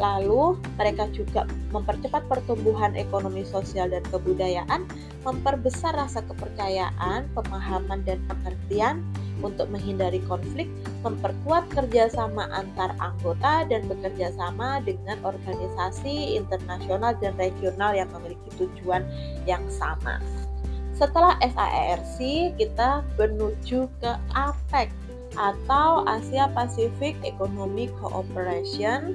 Lalu, 0.00 0.56
mereka 0.80 1.12
juga 1.12 1.44
mempercepat 1.76 2.24
pertumbuhan 2.24 2.96
ekonomi 2.96 3.44
sosial 3.44 3.92
dan 3.92 4.00
kebudayaan, 4.08 4.88
memperbesar 5.28 5.92
rasa 5.92 6.24
kepercayaan, 6.24 7.28
pemahaman, 7.36 8.00
dan 8.08 8.16
pengertian 8.24 9.04
untuk 9.40 9.68
menghindari 9.72 10.20
konflik, 10.28 10.68
memperkuat 11.04 11.68
kerjasama 11.72 12.48
antar 12.52 12.94
anggota, 13.00 13.64
dan 13.68 13.84
bekerja 13.88 14.32
sama 14.36 14.80
dengan 14.84 15.20
organisasi 15.24 16.36
internasional 16.36 17.16
dan 17.18 17.36
regional 17.40 17.96
yang 17.96 18.08
memiliki 18.14 18.48
tujuan 18.60 19.04
yang 19.44 19.62
sama. 19.72 20.20
Setelah 20.96 21.40
SAERC, 21.40 22.20
kita 22.60 23.00
menuju 23.16 23.88
ke 24.04 24.12
APEC 24.36 24.92
atau 25.38 26.04
Asia 26.04 26.50
Pacific 26.52 27.16
Economic 27.22 27.88
Cooperation. 28.02 29.14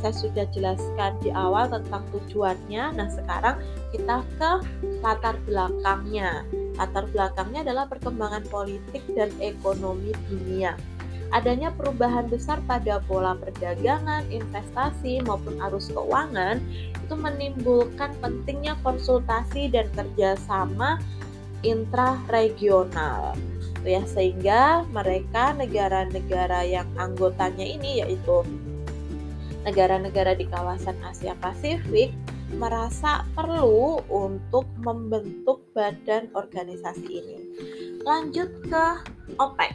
Saya 0.00 0.14
sudah 0.14 0.46
jelaskan 0.52 1.16
di 1.24 1.32
awal 1.32 1.72
tentang 1.72 2.04
tujuannya. 2.12 2.96
Nah, 2.96 3.08
sekarang 3.10 3.60
kita 3.90 4.22
ke 4.36 4.52
latar 5.00 5.36
belakangnya. 5.48 6.44
Latar 6.76 7.08
belakangnya 7.10 7.64
adalah 7.64 7.84
perkembangan 7.88 8.44
politik 8.52 9.02
dan 9.16 9.32
ekonomi 9.40 10.12
dunia. 10.28 10.76
Adanya 11.34 11.74
perubahan 11.74 12.30
besar 12.30 12.62
pada 12.70 13.02
pola 13.02 13.34
perdagangan, 13.34 14.30
investasi, 14.30 15.26
maupun 15.26 15.58
arus 15.58 15.90
keuangan 15.90 16.62
itu 17.02 17.14
menimbulkan 17.18 18.14
pentingnya 18.22 18.78
konsultasi 18.86 19.66
dan 19.74 19.90
kerjasama 19.94 21.02
intraregional 21.66 23.34
ya 23.86 24.02
sehingga 24.02 24.82
mereka 24.90 25.54
negara-negara 25.54 26.66
yang 26.66 26.90
anggotanya 26.98 27.62
ini 27.62 28.02
yaitu 28.02 28.42
negara-negara 29.66 30.38
di 30.38 30.46
kawasan 30.46 30.94
Asia 31.02 31.34
Pasifik 31.42 32.14
merasa 32.54 33.26
perlu 33.34 33.98
untuk 34.06 34.70
membentuk 34.78 35.66
badan 35.74 36.30
organisasi 36.38 37.10
ini. 37.10 37.38
Lanjut 38.06 38.48
ke 38.70 38.86
OPEC. 39.42 39.74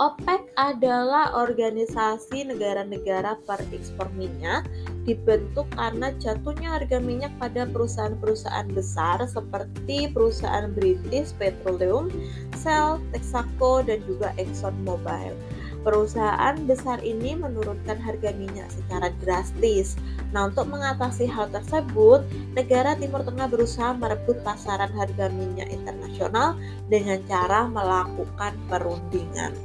OPEC 0.00 0.42
adalah 0.56 1.36
organisasi 1.36 2.48
negara-negara 2.48 3.36
perekspor 3.44 4.08
minyak 4.16 4.64
dibentuk 5.04 5.68
karena 5.76 6.12
jatuhnya 6.16 6.80
harga 6.80 7.00
minyak 7.00 7.32
pada 7.36 7.68
perusahaan-perusahaan 7.68 8.68
besar 8.72 9.20
seperti 9.28 10.08
perusahaan 10.08 10.72
British 10.72 11.36
Petroleum, 11.36 12.08
Shell, 12.60 13.00
Texaco, 13.12 13.84
dan 13.84 14.00
juga 14.08 14.32
Exxon 14.40 14.76
Mobil. 14.88 15.36
Perusahaan 15.80 16.54
besar 16.68 17.00
ini 17.00 17.32
menurunkan 17.32 17.96
harga 17.96 18.36
minyak 18.36 18.68
secara 18.68 19.08
drastis. 19.24 19.96
Nah, 20.30 20.52
untuk 20.52 20.68
mengatasi 20.68 21.24
hal 21.24 21.48
tersebut, 21.48 22.20
negara 22.52 22.94
Timur 23.00 23.24
Tengah 23.24 23.48
berusaha 23.48 23.96
merebut 23.96 24.44
pasaran 24.44 24.92
harga 24.92 25.32
minyak 25.32 25.72
internasional 25.72 26.54
dengan 26.92 27.18
cara 27.24 27.64
melakukan 27.64 28.52
perundingan 28.68 29.56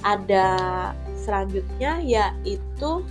ada 0.00 0.48
selanjutnya 1.16 2.00
yaitu 2.00 3.04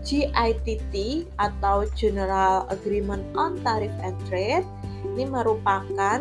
GITT 0.00 1.26
atau 1.36 1.84
General 1.92 2.64
Agreement 2.72 3.22
on 3.36 3.60
Tariff 3.60 3.92
and 4.00 4.16
Trade. 4.26 4.66
Ini 5.04 5.28
merupakan 5.28 6.18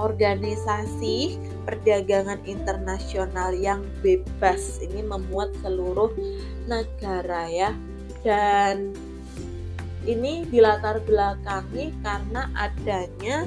organisasi 0.00 1.36
perdagangan 1.64 2.40
internasional 2.44 3.52
yang 3.52 3.84
bebas. 4.00 4.80
Ini 4.80 5.04
memuat 5.06 5.52
seluruh 5.60 6.12
negara 6.68 7.48
ya. 7.48 7.70
Dan 8.22 8.94
ini 10.06 10.46
dilatar 10.50 11.02
belakangi 11.06 11.94
karena 12.02 12.50
adanya 12.58 13.46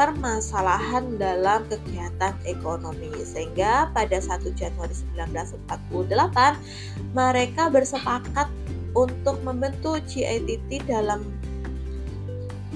permasalahan 0.00 1.20
dalam 1.20 1.60
kegiatan 1.68 2.32
ekonomi 2.48 3.12
sehingga 3.20 3.92
pada 3.92 4.16
1 4.16 4.48
Januari 4.56 4.96
1948 5.12 7.12
mereka 7.12 7.68
bersepakat 7.68 8.48
untuk 8.96 9.36
membentuk 9.44 10.00
GITT 10.08 10.88
dalam 10.88 11.20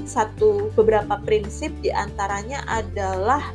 satu 0.02 0.74
beberapa 0.74 1.22
prinsip 1.22 1.70
di 1.78 1.94
antaranya 1.94 2.66
adalah 2.66 3.54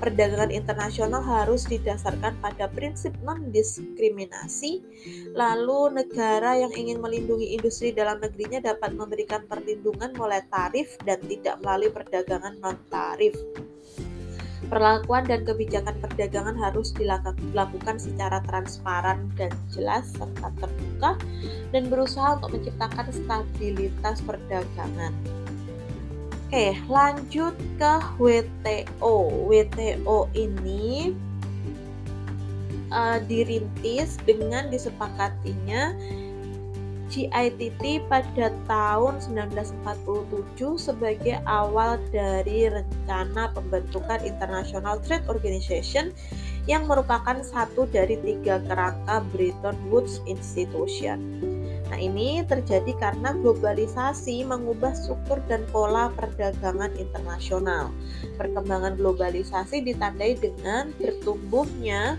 perdagangan 0.00 0.48
internasional 0.48 1.20
harus 1.20 1.68
didasarkan 1.68 2.32
pada 2.40 2.72
prinsip 2.72 3.12
non-diskriminasi. 3.20 4.80
Lalu 5.36 6.00
negara 6.00 6.56
yang 6.56 6.72
ingin 6.72 6.98
melindungi 7.04 7.52
industri 7.52 7.92
dalam 7.92 8.18
negerinya 8.18 8.64
dapat 8.72 8.96
memberikan 8.96 9.44
perlindungan 9.44 10.16
mulai 10.16 10.40
tarif 10.48 10.96
dan 11.04 11.20
tidak 11.28 11.60
melalui 11.60 11.92
perdagangan 11.92 12.56
non-tarif. 12.64 13.36
Perlakuan 14.70 15.26
dan 15.26 15.42
kebijakan 15.42 15.98
perdagangan 15.98 16.54
harus 16.54 16.94
dilakukan 16.94 17.96
secara 17.98 18.38
transparan 18.46 19.26
dan 19.34 19.50
jelas 19.74 20.14
serta 20.14 20.52
terbuka 20.62 21.18
dan 21.74 21.90
berusaha 21.90 22.38
untuk 22.38 22.54
menciptakan 22.54 23.10
stabilitas 23.10 24.22
perdagangan. 24.22 25.39
Oke, 26.50 26.74
lanjut 26.90 27.54
ke 27.78 27.94
WTO. 28.18 29.46
WTO 29.46 30.26
ini 30.34 31.14
uh, 32.90 33.22
dirintis 33.22 34.18
dengan 34.26 34.66
disepakatinya 34.66 35.94
GITT 37.06 38.02
pada 38.10 38.50
tahun 38.66 39.22
1947 39.22 40.58
sebagai 40.74 41.38
awal 41.46 42.02
dari 42.10 42.66
rencana 42.66 43.54
pembentukan 43.54 44.18
International 44.26 44.98
Trade 45.06 45.30
Organization 45.30 46.10
yang 46.66 46.90
merupakan 46.90 47.38
satu 47.46 47.86
dari 47.94 48.18
tiga 48.26 48.58
kerangka 48.66 49.22
Bretton 49.30 49.78
Woods 49.86 50.18
Institution. 50.26 51.49
Nah, 51.90 51.98
ini 51.98 52.46
terjadi 52.46 52.94
karena 53.02 53.34
globalisasi 53.34 54.46
mengubah 54.46 54.94
struktur 54.94 55.42
dan 55.50 55.66
pola 55.74 56.06
perdagangan 56.14 56.94
internasional. 56.94 57.90
Perkembangan 58.38 58.94
globalisasi 58.94 59.82
ditandai 59.82 60.38
dengan 60.38 60.94
bertumbuhnya 61.02 62.14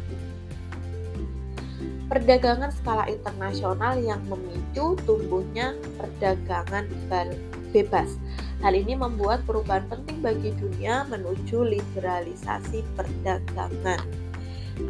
perdagangan 2.11 2.75
skala 2.75 3.07
internasional 3.07 3.95
yang 3.95 4.19
memicu 4.27 4.99
tumbuhnya 5.07 5.71
perdagangan 5.95 6.83
bebas. 7.71 8.19
Hal 8.59 8.75
ini 8.75 8.99
membuat 8.99 9.47
perubahan 9.47 9.87
penting 9.87 10.19
bagi 10.19 10.51
dunia 10.59 11.07
menuju 11.07 11.63
liberalisasi 11.63 12.83
perdagangan 12.99 14.30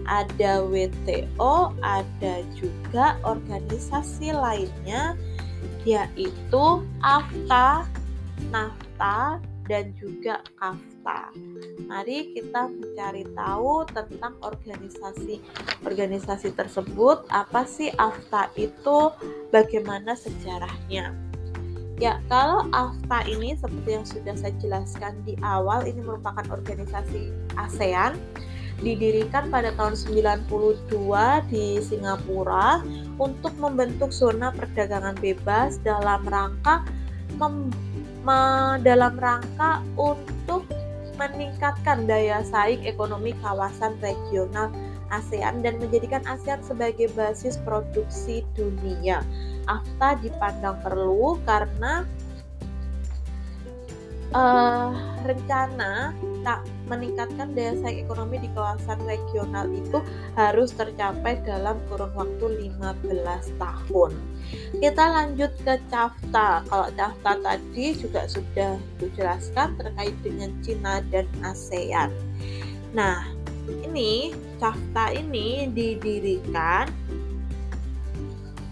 ada 0.05 0.63
WTO, 0.65 1.75
ada 1.81 2.35
juga 2.57 3.17
organisasi 3.25 4.33
lainnya 4.33 5.17
yaitu 5.85 6.65
AFTA, 7.01 7.89
NAFTA, 8.53 9.41
dan 9.69 9.93
juga 9.97 10.43
KAFTA. 10.59 11.31
Mari 11.87 12.35
kita 12.35 12.67
mencari 12.69 13.23
tahu 13.33 13.87
tentang 13.89 14.35
organisasi 14.43 15.41
organisasi 15.87 16.53
tersebut. 16.53 17.23
Apa 17.31 17.63
sih 17.63 17.87
AFTA 17.95 18.51
itu? 18.57 19.13
Bagaimana 19.49 20.13
sejarahnya? 20.13 21.15
Ya, 22.01 22.17
kalau 22.27 22.65
AFTA 22.73 23.29
ini 23.29 23.53
seperti 23.53 23.89
yang 23.93 24.07
sudah 24.09 24.33
saya 24.33 24.53
jelaskan 24.57 25.21
di 25.21 25.37
awal, 25.45 25.85
ini 25.85 26.01
merupakan 26.01 26.41
organisasi 26.49 27.29
ASEAN 27.53 28.17
didirikan 28.81 29.53
pada 29.53 29.69
tahun 29.77 29.93
92 29.93 30.89
di 31.53 31.77
Singapura 31.79 32.81
untuk 33.21 33.53
membentuk 33.61 34.09
zona 34.09 34.49
perdagangan 34.49 35.13
bebas 35.21 35.77
dalam 35.85 36.25
rangka 36.25 36.83
dalam 38.81 39.13
rangka 39.17 39.81
untuk 39.97 40.65
meningkatkan 41.17 42.09
daya 42.09 42.41
saing 42.45 42.81
ekonomi 42.85 43.33
kawasan 43.41 43.97
regional 44.01 44.69
ASEAN 45.13 45.61
dan 45.61 45.77
menjadikan 45.77 46.23
ASEAN 46.25 46.63
sebagai 46.65 47.11
basis 47.13 47.59
produksi 47.61 48.41
dunia. 48.55 49.21
AFTA 49.69 50.17
dipandang 50.23 50.79
perlu 50.81 51.37
karena 51.45 52.07
uh, 54.33 54.89
rencana 55.21 56.15
tak 56.41 56.65
meningkatkan 56.91 57.55
daya 57.55 57.79
saing 57.79 58.03
ekonomi 58.03 58.43
di 58.43 58.51
kawasan 58.51 58.99
regional 59.07 59.71
itu 59.71 60.03
harus 60.35 60.75
tercapai 60.75 61.39
dalam 61.47 61.79
kurun 61.87 62.11
waktu 62.11 62.69
15 62.75 63.55
tahun. 63.55 64.11
Kita 64.83 65.03
lanjut 65.15 65.51
ke 65.63 65.79
CAFTA. 65.87 66.67
Kalau 66.67 66.87
CAFTA 66.91 67.31
tadi 67.39 67.85
juga 67.95 68.27
sudah 68.27 68.75
dijelaskan 68.99 69.79
terkait 69.79 70.15
dengan 70.19 70.51
Cina 70.59 70.99
dan 71.07 71.23
ASEAN. 71.39 72.11
Nah, 72.91 73.23
ini 73.87 74.35
CAFTA 74.59 75.15
ini 75.15 75.71
didirikan 75.71 76.91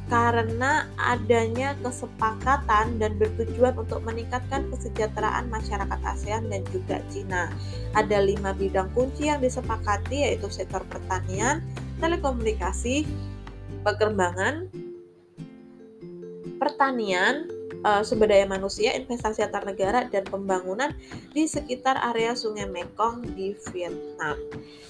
karena 0.10 0.90
adanya 0.98 1.78
kesepakatan 1.86 2.98
dan 2.98 3.12
bertujuan 3.22 3.78
untuk 3.78 4.02
meningkatkan 4.02 4.66
kesejahteraan 4.74 5.54
masyarakat 5.54 6.00
ASEAN 6.02 6.50
dan 6.50 6.66
juga 6.74 6.98
Cina. 7.14 7.54
Ada 7.94 8.26
lima 8.26 8.58
bidang 8.58 8.90
kunci 8.98 9.30
yang 9.30 9.38
disepakati 9.38 10.26
yaitu 10.26 10.50
sektor 10.50 10.82
pertanian, 10.90 11.62
telekomunikasi, 12.02 13.06
pengembangan, 13.86 14.66
pertanian, 16.58 17.46
uh, 17.86 18.02
sumber 18.06 18.30
daya 18.30 18.46
manusia, 18.48 18.94
investasi 18.96 19.44
antar 19.46 19.66
negara, 19.66 20.08
dan 20.08 20.26
pembangunan 20.26 20.94
di 21.34 21.46
sekitar 21.46 21.98
area 22.14 22.36
Sungai 22.36 22.68
Mekong 22.70 23.36
di 23.36 23.54
Vietnam. 23.72 24.38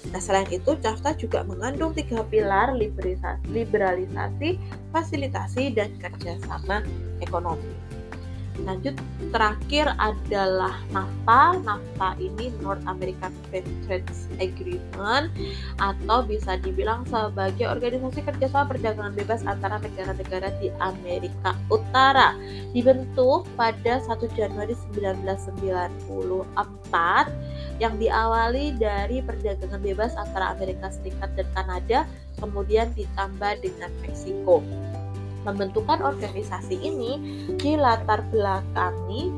Nah, 0.10 0.22
selain 0.22 0.48
itu, 0.50 0.76
CAFTA 0.80 1.16
juga 1.20 1.44
mengandung 1.44 1.92
tiga 1.92 2.24
pilar 2.28 2.74
liberalisasi, 2.76 4.52
fasilitasi, 4.92 5.64
dan 5.76 5.92
kerjasama 6.00 6.84
ekonomi. 7.20 7.89
Lanjut 8.68 9.00
terakhir 9.32 9.96
adalah 10.02 10.76
NAFTA. 10.92 11.64
NAFTA 11.64 12.10
ini 12.20 12.52
North 12.60 12.84
American 12.90 13.32
Free 13.48 13.64
Trade 13.86 14.10
Agreement 14.42 15.32
atau 15.80 16.26
bisa 16.26 16.58
dibilang 16.60 17.06
sebagai 17.08 17.70
organisasi 17.70 18.26
kerjasama 18.26 18.76
perdagangan 18.76 19.16
bebas 19.16 19.46
antara 19.46 19.80
negara-negara 19.80 20.52
di 20.60 20.74
Amerika 20.82 21.56
Utara. 21.72 22.36
Dibentuk 22.76 23.48
pada 23.56 24.04
1 24.04 24.28
Januari 24.36 24.76
1994 24.96 27.80
yang 27.80 27.96
diawali 27.96 28.76
dari 28.76 29.24
perdagangan 29.24 29.80
bebas 29.80 30.12
antara 30.20 30.52
Amerika 30.52 30.92
Serikat 30.92 31.32
dan 31.40 31.48
Kanada 31.56 32.04
kemudian 32.40 32.92
ditambah 32.96 33.64
dengan 33.64 33.92
Meksiko. 34.04 34.64
Pembentukan 35.48 36.04
organisasi 36.04 36.76
ini 36.80 37.12
dilatar 37.58 38.24
belakangi 38.28 39.32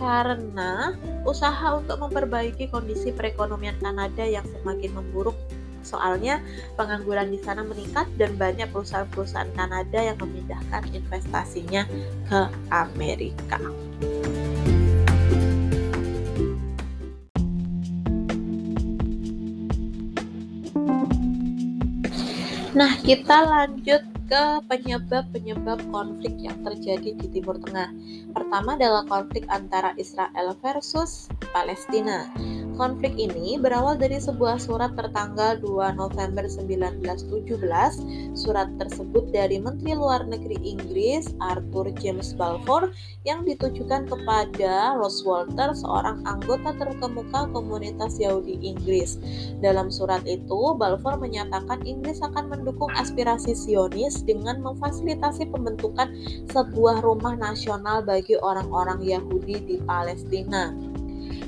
karena 0.00 0.92
usaha 1.22 1.78
untuk 1.78 2.02
memperbaiki 2.02 2.68
kondisi 2.68 3.14
perekonomian 3.14 3.78
Kanada 3.78 4.26
yang 4.26 4.44
semakin 4.44 4.90
memburuk 4.90 5.38
Soalnya 5.84 6.40
pengangguran 6.80 7.28
di 7.28 7.38
sana 7.44 7.60
meningkat 7.60 8.08
dan 8.16 8.34
banyak 8.40 8.72
perusahaan-perusahaan 8.72 9.52
Kanada 9.52 10.00
yang 10.00 10.16
memindahkan 10.16 10.88
investasinya 10.96 11.84
ke 12.26 12.40
Amerika. 12.72 13.60
Nah, 22.74 22.98
kita 23.06 23.38
lanjut 23.46 24.02
ke 24.24 24.42
penyebab-penyebab 24.66 25.84
konflik 25.92 26.32
yang 26.40 26.56
terjadi 26.64 27.12
di 27.12 27.26
Timur 27.28 27.60
Tengah. 27.60 27.92
Pertama 28.32 28.74
adalah 28.74 29.04
konflik 29.04 29.44
antara 29.52 29.92
Israel 30.00 30.56
versus 30.64 31.28
Palestina. 31.52 32.32
Konflik 32.74 33.14
ini 33.14 33.54
berawal 33.54 33.94
dari 33.94 34.18
sebuah 34.18 34.58
surat 34.58 34.98
tertanggal 34.98 35.62
2 35.62 35.94
November 35.94 36.42
1917. 36.50 37.54
Surat 38.34 38.66
tersebut 38.82 39.30
dari 39.30 39.62
Menteri 39.62 39.94
Luar 39.94 40.26
Negeri 40.26 40.58
Inggris 40.58 41.30
Arthur 41.38 41.94
James 42.02 42.34
Balfour 42.34 42.90
yang 43.22 43.46
ditujukan 43.46 44.10
kepada 44.10 44.98
Ross 44.98 45.22
Walter, 45.22 45.70
seorang 45.70 46.26
anggota 46.26 46.74
terkemuka 46.74 47.46
komunitas 47.54 48.18
Yahudi 48.18 48.58
Inggris. 48.58 49.22
Dalam 49.62 49.94
surat 49.94 50.26
itu, 50.26 50.74
Balfour 50.74 51.22
menyatakan 51.22 51.78
Inggris 51.86 52.18
akan 52.26 52.58
mendukung 52.58 52.90
aspirasi 52.98 53.54
Zionis 53.54 54.26
dengan 54.26 54.58
memfasilitasi 54.66 55.46
pembentukan 55.54 56.10
sebuah 56.50 57.06
rumah 57.06 57.38
nasional 57.38 58.02
bagi 58.02 58.34
orang-orang 58.34 58.98
Yahudi 58.98 59.62
di 59.62 59.76
Palestina. 59.86 60.93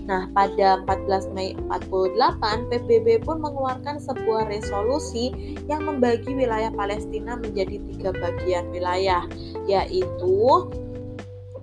Nah, 0.07 0.31
pada 0.31 0.83
14 0.87 1.35
Mei 1.35 1.59
48, 1.67 2.71
PBB 2.71 3.27
pun 3.27 3.43
mengeluarkan 3.43 3.99
sebuah 3.99 4.47
resolusi 4.47 5.59
yang 5.67 5.83
membagi 5.83 6.31
wilayah 6.31 6.71
Palestina 6.71 7.35
menjadi 7.35 7.83
tiga 7.91 8.15
bagian 8.15 8.71
wilayah, 8.71 9.27
yaitu 9.67 10.71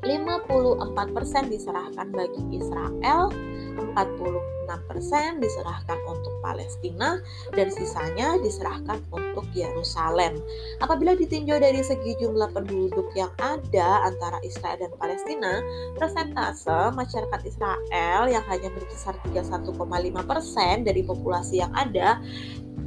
54% 0.03 1.47
diserahkan 1.47 2.07
bagi 2.11 2.43
Israel, 2.51 3.31
46% 3.73 5.43
diserahkan 5.43 5.99
untuk 6.09 6.33
Palestina 6.39 7.19
dan 7.53 7.67
sisanya 7.69 8.37
diserahkan 8.39 9.01
untuk 9.11 9.45
Yerusalem. 9.53 10.39
Apabila 10.79 11.17
ditinjau 11.17 11.59
dari 11.59 11.81
segi 11.81 12.17
jumlah 12.21 12.51
penduduk 12.53 13.09
yang 13.17 13.31
ada 13.41 14.07
antara 14.07 14.37
Israel 14.45 14.77
dan 14.81 14.91
Palestina, 14.97 15.61
persentase 15.97 16.93
masyarakat 16.93 17.41
Israel 17.45 18.29
yang 18.29 18.43
hanya 18.49 18.69
berkisar 18.73 19.17
31,5% 19.29 20.87
dari 20.87 21.01
populasi 21.05 21.61
yang 21.61 21.73
ada 21.73 22.21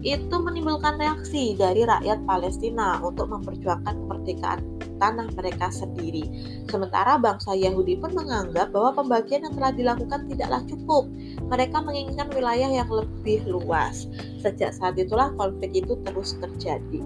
itu 0.06 0.36
menimbulkan 0.38 1.02
reaksi 1.02 1.58
dari 1.58 1.82
rakyat 1.82 2.22
Palestina 2.22 3.02
untuk 3.02 3.26
memperjuangkan 3.26 4.06
kemerdekaan 4.06 4.62
tanah 5.02 5.26
mereka 5.34 5.66
sendiri. 5.74 6.22
Sementara 6.70 7.18
bangsa 7.18 7.58
Yahudi 7.58 7.98
pun 7.98 8.14
menganggap 8.14 8.70
bahwa 8.70 9.02
pembagian 9.02 9.50
yang 9.50 9.54
telah 9.58 9.72
dilakukan 9.74 10.30
tidaklah 10.30 10.62
cukup. 10.70 11.10
Mereka 11.50 11.82
menginginkan 11.82 12.30
wilayah 12.30 12.70
yang 12.70 12.86
lebih 12.86 13.42
luas. 13.50 14.06
Sejak 14.38 14.78
saat 14.78 14.94
itulah 14.94 15.34
konflik 15.34 15.74
itu 15.74 15.98
terus 16.06 16.38
terjadi. 16.38 17.02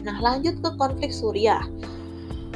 Nah, 0.00 0.16
lanjut 0.24 0.64
ke 0.64 0.70
konflik 0.80 1.12
Suriah. 1.12 1.68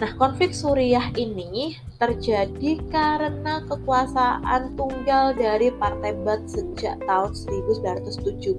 Nah, 0.01 0.11
konflik 0.17 0.57
Suriah 0.57 1.13
ini 1.15 1.77
terjadi 2.03 2.83
karena 2.91 3.63
kekuasaan 3.71 4.75
tunggal 4.75 5.39
dari 5.39 5.71
Partai 5.79 6.19
Ba'ath 6.27 6.51
sejak 6.51 6.99
tahun 7.07 7.31
1970 7.31 8.59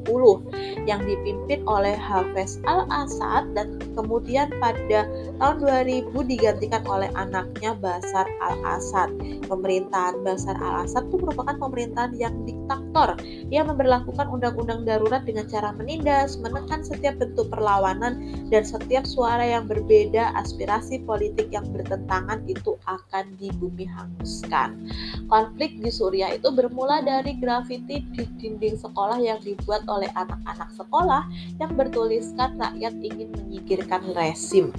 yang 0.87 1.03
dipimpin 1.03 1.59
oleh 1.67 1.91
Hafez 1.91 2.63
al-Assad 2.63 3.51
dan 3.51 3.83
kemudian 3.99 4.47
pada 4.63 5.03
tahun 5.43 5.55
2000 5.59 6.15
digantikan 6.31 6.87
oleh 6.87 7.11
anaknya 7.19 7.75
Basar 7.83 8.23
al-Assad. 8.39 9.11
Pemerintahan 9.51 10.23
Basar 10.23 10.55
al-Assad 10.55 11.11
itu 11.11 11.19
merupakan 11.19 11.59
pemerintahan 11.59 12.15
yang 12.15 12.47
diktator. 12.47 13.19
Ia 13.51 13.67
memperlakukan 13.67 14.31
undang-undang 14.31 14.87
darurat 14.87 15.27
dengan 15.27 15.51
cara 15.51 15.75
menindas, 15.75 16.39
menekan 16.39 16.79
setiap 16.79 17.19
bentuk 17.19 17.51
perlawanan 17.51 18.23
dan 18.47 18.63
setiap 18.63 19.03
suara 19.03 19.43
yang 19.43 19.67
berbeda 19.67 20.31
aspirasi 20.39 21.03
politik 21.03 21.51
yang 21.51 21.67
bertentangan 21.75 22.39
itu 22.47 22.79
akan 22.87 23.32
di 23.37 23.49
bumi 23.55 23.85
hanguskan. 23.87 24.89
Konflik 25.27 25.79
di 25.79 25.89
Suriah 25.89 26.33
itu 26.33 26.49
bermula 26.53 27.01
dari 27.01 27.37
grafiti 27.37 28.05
di 28.13 28.23
dinding 28.39 28.77
sekolah 28.77 29.19
yang 29.19 29.39
dibuat 29.41 29.85
oleh 29.89 30.09
anak-anak 30.13 30.69
sekolah 30.73 31.25
yang 31.57 31.71
bertuliskan 31.73 32.57
rakyat 32.59 32.93
ingin 33.01 33.29
menyingkirkan 33.33 34.01
resim. 34.13 34.73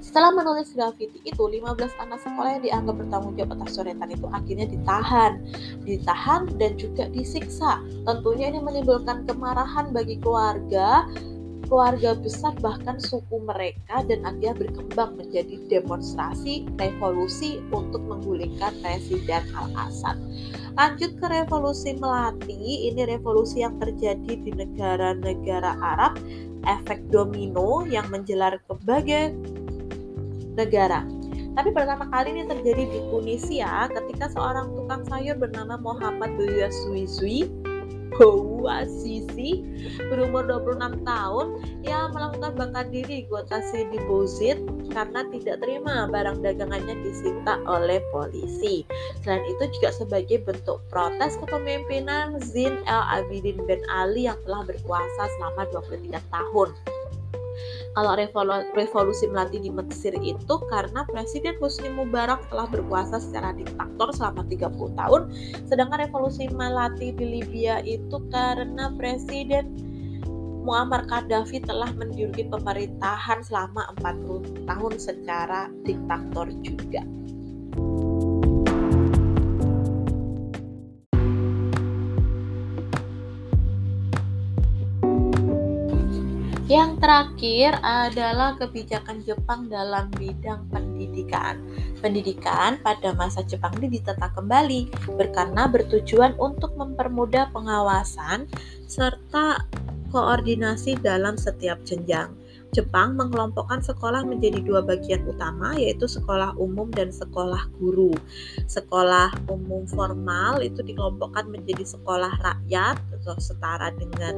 Setelah 0.00 0.32
menulis 0.32 0.72
grafiti 0.72 1.20
itu, 1.28 1.44
15 1.44 1.92
anak 2.00 2.24
sekolah 2.24 2.56
yang 2.56 2.64
dianggap 2.64 2.94
bertanggung 3.04 3.36
jawab 3.36 3.60
atas 3.60 3.76
coretan 3.76 4.08
itu 4.08 4.26
akhirnya 4.32 4.66
ditahan. 4.72 5.32
Ditahan 5.84 6.42
dan 6.56 6.72
juga 6.80 7.04
disiksa. 7.12 7.84
Tentunya 8.08 8.48
ini 8.48 8.64
menimbulkan 8.64 9.28
kemarahan 9.28 9.92
bagi 9.92 10.16
keluarga 10.16 11.04
keluarga 11.66 12.14
besar 12.14 12.54
bahkan 12.62 12.96
suku 12.98 13.42
mereka 13.42 14.06
dan 14.06 14.22
akhirnya 14.22 14.54
berkembang 14.54 15.18
menjadi 15.18 15.58
demonstrasi 15.68 16.66
revolusi 16.78 17.60
untuk 17.74 18.00
menggulingkan 18.06 18.72
Presiden 18.80 19.44
Al-Assad. 19.52 20.16
Lanjut 20.78 21.18
ke 21.18 21.26
revolusi 21.26 21.96
Melati, 21.98 22.88
ini 22.90 23.02
revolusi 23.04 23.66
yang 23.66 23.76
terjadi 23.82 24.32
di 24.38 24.50
negara-negara 24.54 25.76
Arab, 25.82 26.16
efek 26.64 27.02
domino 27.10 27.82
yang 27.88 28.06
menjelar 28.08 28.62
ke 28.62 28.64
berbagai 28.70 29.34
negara. 30.54 31.04
Tapi 31.56 31.72
pertama 31.72 32.04
kali 32.12 32.36
ini 32.36 32.44
terjadi 32.44 32.84
di 32.84 33.00
Tunisia 33.08 33.88
ketika 33.88 34.28
seorang 34.28 34.76
tukang 34.76 35.08
sayur 35.08 35.40
bernama 35.40 35.80
Muhammad 35.80 36.36
Bouyazizi 38.16 39.26
Sisi 39.36 39.62
berumur 40.08 40.48
26 40.48 41.04
tahun 41.04 41.46
yang 41.84 42.16
melakukan 42.16 42.56
bakar 42.56 42.88
diri 42.88 43.28
di 43.28 43.98
Bozit 44.08 44.58
karena 44.90 45.28
tidak 45.28 45.60
terima 45.60 46.08
barang 46.08 46.40
dagangannya 46.40 46.96
disita 47.04 47.60
oleh 47.68 48.00
polisi. 48.10 48.88
Selain 49.20 49.44
itu 49.44 49.68
juga 49.76 49.92
sebagai 49.92 50.40
bentuk 50.42 50.80
protes 50.88 51.36
kepemimpinan 51.44 52.40
Zin 52.40 52.80
El 52.88 53.02
Abidin 53.12 53.60
Ben 53.68 53.84
Ali 53.92 54.24
yang 54.24 54.40
telah 54.48 54.64
berkuasa 54.64 55.22
selama 55.36 55.68
23 55.70 56.16
tahun 56.32 56.68
kalau 57.96 58.12
revolusi 58.76 59.24
melati 59.32 59.56
di 59.56 59.72
Mesir 59.72 60.12
itu 60.20 60.54
karena 60.68 61.08
Presiden 61.08 61.56
Husni 61.56 61.88
Mubarak 61.88 62.44
telah 62.52 62.68
berkuasa 62.68 63.16
secara 63.16 63.56
diktator 63.56 64.12
selama 64.12 64.44
30 64.44 65.00
tahun 65.00 65.22
sedangkan 65.64 66.04
revolusi 66.04 66.52
melati 66.52 67.16
di 67.16 67.40
Libya 67.40 67.80
itu 67.88 68.20
karena 68.28 68.92
Presiden 69.00 69.96
Muammar 70.66 71.06
Gaddafi 71.06 71.62
telah 71.62 71.94
menduduki 71.94 72.42
pemerintahan 72.50 73.38
selama 73.46 73.86
40 74.02 74.66
tahun 74.66 74.92
secara 74.98 75.70
diktator 75.86 76.50
juga. 76.66 77.06
Yang 86.66 86.98
terakhir 86.98 87.78
adalah 87.78 88.58
kebijakan 88.58 89.22
Jepang 89.22 89.70
dalam 89.70 90.10
bidang 90.18 90.66
pendidikan. 90.66 91.62
Pendidikan 92.02 92.82
pada 92.82 93.14
masa 93.14 93.46
Jepang 93.46 93.70
ini 93.78 94.02
ditata 94.02 94.34
kembali 94.34 94.90
karena 95.30 95.70
bertujuan 95.70 96.34
untuk 96.42 96.74
mempermudah 96.74 97.54
pengawasan 97.54 98.50
serta 98.90 99.62
koordinasi 100.10 100.98
dalam 100.98 101.38
setiap 101.38 101.78
jenjang. 101.86 102.34
Jepang 102.74 103.14
mengelompokkan 103.14 103.78
sekolah 103.78 104.26
menjadi 104.26 104.58
dua 104.58 104.82
bagian 104.82 105.22
utama 105.22 105.78
yaitu 105.78 106.10
sekolah 106.10 106.50
umum 106.58 106.90
dan 106.90 107.14
sekolah 107.14 107.70
guru. 107.78 108.10
Sekolah 108.66 109.30
umum 109.46 109.86
formal 109.86 110.66
itu 110.66 110.82
dikelompokkan 110.82 111.46
menjadi 111.46 111.86
sekolah 111.86 112.42
rakyat 112.42 112.98
atau 113.22 113.38
setara 113.38 113.94
dengan 113.94 114.34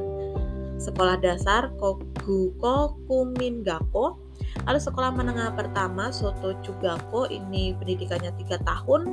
sekolah 0.79 1.19
dasar 1.19 1.69
Koguko 1.77 2.97
Kumingako 3.05 4.17
lalu 4.65 4.79
sekolah 4.79 5.11
menengah 5.13 5.53
pertama 5.53 6.09
Soto 6.09 6.55
Chugako 6.63 7.27
ini 7.27 7.75
pendidikannya 7.75 8.31
tiga 8.39 8.57
tahun 8.63 9.05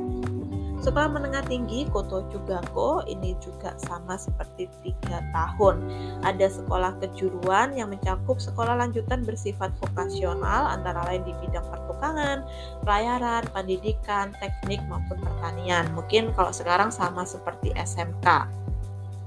Sekolah 0.76 1.08
menengah 1.08 1.40
tinggi 1.48 1.88
Koto 1.88 2.28
Chugako 2.28 3.00
ini 3.08 3.32
juga 3.40 3.72
sama 3.80 4.20
seperti 4.20 4.68
tiga 4.84 5.24
tahun. 5.32 5.80
Ada 6.20 6.52
sekolah 6.52 7.00
kejuruan 7.00 7.72
yang 7.72 7.88
mencakup 7.88 8.36
sekolah 8.36 8.76
lanjutan 8.76 9.24
bersifat 9.24 9.72
vokasional 9.80 10.68
antara 10.68 11.00
lain 11.08 11.24
di 11.24 11.32
bidang 11.40 11.64
pertukangan, 11.72 12.44
pelayaran, 12.84 13.42
pendidikan, 13.56 14.36
teknik 14.36 14.84
maupun 14.84 15.16
pertanian. 15.16 15.88
Mungkin 15.96 16.36
kalau 16.36 16.52
sekarang 16.52 16.92
sama 16.92 17.24
seperti 17.24 17.72
SMK. 17.72 18.65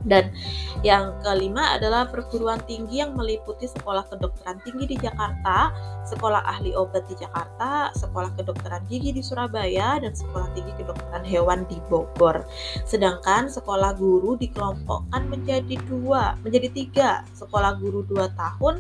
Dan 0.06 0.32
yang 0.80 1.20
kelima 1.20 1.76
adalah 1.76 2.08
perguruan 2.08 2.64
tinggi 2.64 3.04
yang 3.04 3.20
meliputi 3.20 3.68
sekolah 3.68 4.08
kedokteran 4.08 4.64
tinggi 4.64 4.96
di 4.96 4.98
Jakarta, 5.00 5.76
sekolah 6.08 6.40
ahli 6.48 6.72
obat 6.72 7.04
di 7.12 7.20
Jakarta, 7.20 7.92
sekolah 7.94 8.32
kedokteran 8.40 8.88
gigi 8.88 9.12
di 9.12 9.20
Surabaya, 9.20 10.00
dan 10.00 10.16
sekolah 10.16 10.48
tinggi 10.56 10.72
kedokteran 10.80 11.28
hewan 11.28 11.68
di 11.68 11.76
Bogor. 11.92 12.48
Sedangkan 12.88 13.52
sekolah 13.52 14.00
guru 14.00 14.40
dikelompokkan 14.40 15.28
menjadi 15.28 15.76
dua, 15.86 16.40
menjadi 16.48 16.72
tiga, 16.72 17.12
sekolah 17.36 17.76
guru 17.84 18.08
dua 18.08 18.32
tahun, 18.40 18.80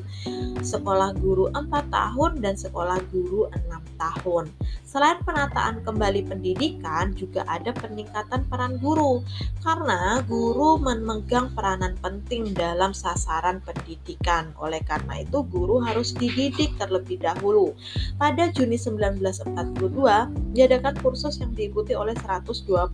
sekolah 0.64 1.20
guru 1.20 1.52
empat 1.52 1.92
tahun, 1.92 2.40
dan 2.40 2.56
sekolah 2.56 2.98
guru 3.12 3.52
enam 3.52 3.84
tahun. 4.00 4.48
Selain 4.88 5.22
penataan 5.22 5.86
kembali 5.86 6.26
pendidikan, 6.26 7.14
juga 7.14 7.46
ada 7.46 7.70
peningkatan 7.76 8.48
peran 8.50 8.82
guru, 8.82 9.22
karena 9.62 10.24
guru 10.26 10.82
memegang 11.10 11.50
peranan 11.58 11.98
penting 12.06 12.54
dalam 12.54 12.94
sasaran 12.94 13.58
pendidikan. 13.66 14.54
Oleh 14.62 14.78
karena 14.86 15.26
itu, 15.26 15.42
guru 15.50 15.82
harus 15.82 16.14
dididik 16.14 16.78
terlebih 16.78 17.18
dahulu. 17.18 17.74
Pada 18.22 18.54
Juni 18.54 18.78
1942, 18.78 20.30
diadakan 20.54 20.94
kursus 21.02 21.42
yang 21.42 21.50
diikuti 21.58 21.98
oleh 21.98 22.14
122 22.14 22.94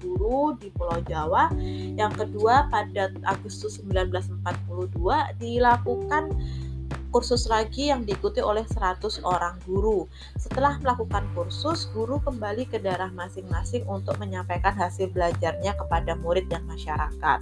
guru 0.00 0.56
di 0.56 0.72
Pulau 0.72 1.04
Jawa. 1.04 1.52
Yang 2.00 2.24
kedua, 2.24 2.72
pada 2.72 3.12
Agustus 3.28 3.76
1942 3.84 5.36
dilakukan 5.36 6.32
kursus 7.14 7.46
lagi 7.46 7.94
yang 7.94 8.02
diikuti 8.02 8.42
oleh 8.42 8.66
100 8.66 9.22
orang 9.22 9.54
guru. 9.62 10.10
Setelah 10.34 10.82
melakukan 10.82 11.22
kursus, 11.38 11.86
guru 11.94 12.18
kembali 12.18 12.66
ke 12.66 12.82
daerah 12.82 13.14
masing-masing 13.14 13.86
untuk 13.86 14.18
menyampaikan 14.18 14.74
hasil 14.74 15.14
belajarnya 15.14 15.78
kepada 15.78 16.18
murid 16.18 16.50
dan 16.50 16.66
masyarakat. 16.66 17.38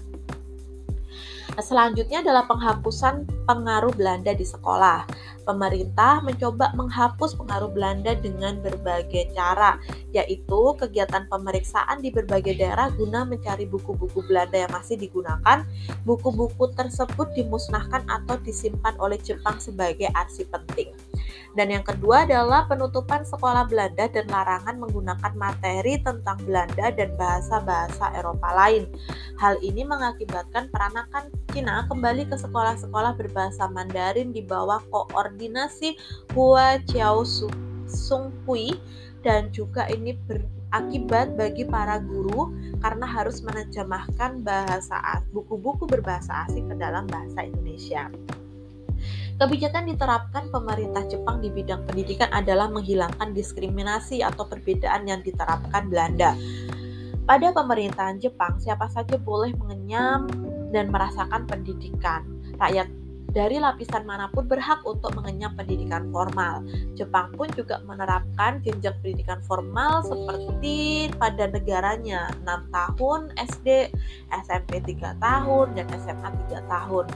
Selanjutnya 1.60 2.24
adalah 2.24 2.48
penghapusan 2.48 3.28
pengaruh 3.44 3.92
Belanda 3.92 4.32
di 4.32 4.46
sekolah. 4.46 5.04
Pemerintah 5.44 6.24
mencoba 6.24 6.72
menghapus 6.72 7.36
pengaruh 7.36 7.68
Belanda 7.68 8.16
dengan 8.16 8.56
berbagai 8.64 9.36
cara, 9.36 9.76
yaitu 10.16 10.60
kegiatan 10.80 11.28
pemeriksaan 11.28 12.00
di 12.00 12.08
berbagai 12.08 12.56
daerah 12.56 12.88
guna 12.96 13.28
mencari 13.28 13.68
buku-buku 13.68 14.24
Belanda 14.24 14.64
yang 14.64 14.72
masih 14.72 14.96
digunakan. 14.96 15.66
Buku-buku 16.08 16.72
tersebut 16.72 17.28
dimusnahkan 17.36 18.06
atau 18.08 18.40
disimpan 18.40 18.96
oleh 18.96 19.20
Jepang 19.20 19.60
sebagai 19.60 20.08
arsip 20.16 20.48
penting. 20.48 20.94
Dan 21.52 21.68
yang 21.68 21.84
kedua 21.84 22.24
adalah 22.24 22.64
penutupan 22.64 23.28
sekolah 23.28 23.68
Belanda 23.68 24.08
dan 24.08 24.24
larangan 24.28 24.80
menggunakan 24.80 25.32
materi 25.36 26.00
tentang 26.00 26.40
Belanda 26.48 26.88
dan 26.88 27.12
bahasa-bahasa 27.20 28.16
Eropa 28.16 28.48
lain. 28.56 28.88
Hal 29.36 29.60
ini 29.60 29.84
mengakibatkan 29.84 30.72
peranakan 30.72 31.28
Cina 31.52 31.84
kembali 31.92 32.32
ke 32.32 32.36
sekolah-sekolah 32.40 33.12
berbahasa 33.20 33.68
Mandarin 33.68 34.32
di 34.32 34.40
bawah 34.40 34.80
koordinasi 34.88 36.00
Hua 36.32 36.80
Chiao 36.88 37.20
Sung 37.84 38.32
Hui 38.48 38.72
dan 39.20 39.52
juga 39.52 39.86
ini 39.92 40.16
berakibat 40.26 41.36
bagi 41.36 41.68
para 41.68 42.00
guru 42.00 42.50
karena 42.80 43.04
harus 43.04 43.44
menerjemahkan 43.44 44.40
bahasa 44.40 44.98
buku-buku 45.30 45.84
berbahasa 45.86 46.48
asing 46.48 46.72
ke 46.72 46.74
dalam 46.80 47.04
bahasa 47.06 47.44
Indonesia. 47.44 48.08
Kebijakan 49.42 49.90
diterapkan 49.90 50.54
pemerintah 50.54 51.02
Jepang 51.10 51.42
di 51.42 51.50
bidang 51.50 51.82
pendidikan 51.82 52.30
adalah 52.30 52.70
menghilangkan 52.70 53.34
diskriminasi 53.34 54.22
atau 54.22 54.46
perbedaan 54.46 55.02
yang 55.10 55.18
diterapkan 55.18 55.90
Belanda. 55.90 56.38
Pada 57.26 57.50
pemerintahan 57.50 58.22
Jepang, 58.22 58.62
siapa 58.62 58.86
saja 58.86 59.18
boleh 59.18 59.50
mengenyam 59.58 60.30
dan 60.70 60.94
merasakan 60.94 61.50
pendidikan. 61.50 62.22
Rakyat 62.54 62.86
dari 63.34 63.58
lapisan 63.58 64.06
mana 64.06 64.30
pun 64.30 64.46
berhak 64.46 64.78
untuk 64.86 65.10
mengenyam 65.18 65.58
pendidikan 65.58 66.06
formal. 66.14 66.62
Jepang 66.94 67.34
pun 67.34 67.50
juga 67.58 67.82
menerapkan 67.82 68.62
jenjang 68.62 68.94
pendidikan 69.02 69.42
formal 69.42 70.06
seperti 70.06 71.10
pada 71.18 71.50
negaranya 71.50 72.30
6 72.46 72.70
tahun 72.70 73.34
SD, 73.50 73.90
SMP 74.46 74.78
3 74.86 75.18
tahun, 75.18 75.74
dan 75.74 75.90
SMA 75.98 76.30
3 76.46 76.62
tahun 76.70 77.10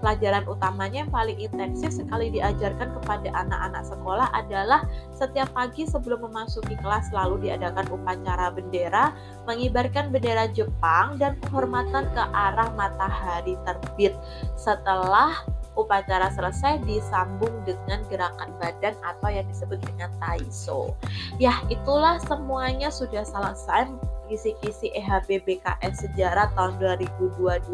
pelajaran 0.00 0.44
utamanya 0.46 1.04
yang 1.06 1.12
paling 1.12 1.38
intensif 1.40 1.92
sekali 1.94 2.28
diajarkan 2.32 2.92
kepada 3.00 3.28
anak-anak 3.32 3.84
sekolah 3.86 4.28
adalah 4.36 4.84
setiap 5.12 5.48
pagi 5.56 5.88
sebelum 5.88 6.24
memasuki 6.28 6.76
kelas 6.80 7.08
selalu 7.10 7.48
diadakan 7.48 7.86
upacara 7.90 8.52
bendera, 8.52 9.14
mengibarkan 9.48 10.12
bendera 10.12 10.48
Jepang 10.52 11.16
dan 11.16 11.36
penghormatan 11.44 12.08
ke 12.12 12.22
arah 12.32 12.68
matahari 12.76 13.56
terbit. 13.64 14.12
Setelah 14.56 15.44
upacara 15.76 16.32
selesai 16.32 16.80
disambung 16.88 17.52
dengan 17.68 18.00
gerakan 18.08 18.50
badan 18.56 18.96
atau 19.04 19.28
yang 19.28 19.44
disebut 19.46 19.78
dengan 19.84 20.08
taiso. 20.18 20.96
Ya, 21.36 21.60
itulah 21.68 22.16
semuanya 22.24 22.88
sudah 22.88 23.22
selesai 23.22 23.92
kisi-kisi 24.26 24.92
EHB 24.94 25.42
BKS 25.46 26.06
sejarah 26.06 26.50
tahun 26.54 26.78
2022. 26.82 27.70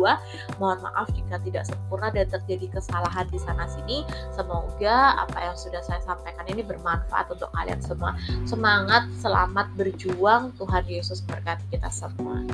Mohon 0.61 0.79
maaf 0.85 1.09
jika 1.13 1.41
tidak 1.43 1.65
sempurna 1.69 2.13
dan 2.13 2.29
terjadi 2.29 2.81
kesalahan 2.81 3.27
di 3.29 3.39
sana 3.41 3.65
sini. 3.69 4.05
Semoga 4.37 5.17
apa 5.25 5.39
yang 5.41 5.57
sudah 5.57 5.81
saya 5.85 6.01
sampaikan 6.05 6.45
ini 6.49 6.63
bermanfaat 6.63 7.33
untuk 7.33 7.49
kalian 7.57 7.81
semua. 7.81 8.15
Semangat, 8.45 9.09
selamat 9.19 9.73
berjuang. 9.75 10.55
Tuhan 10.61 10.85
Yesus 10.87 11.25
berkati 11.25 11.65
kita 11.73 11.89
semua. 11.89 12.45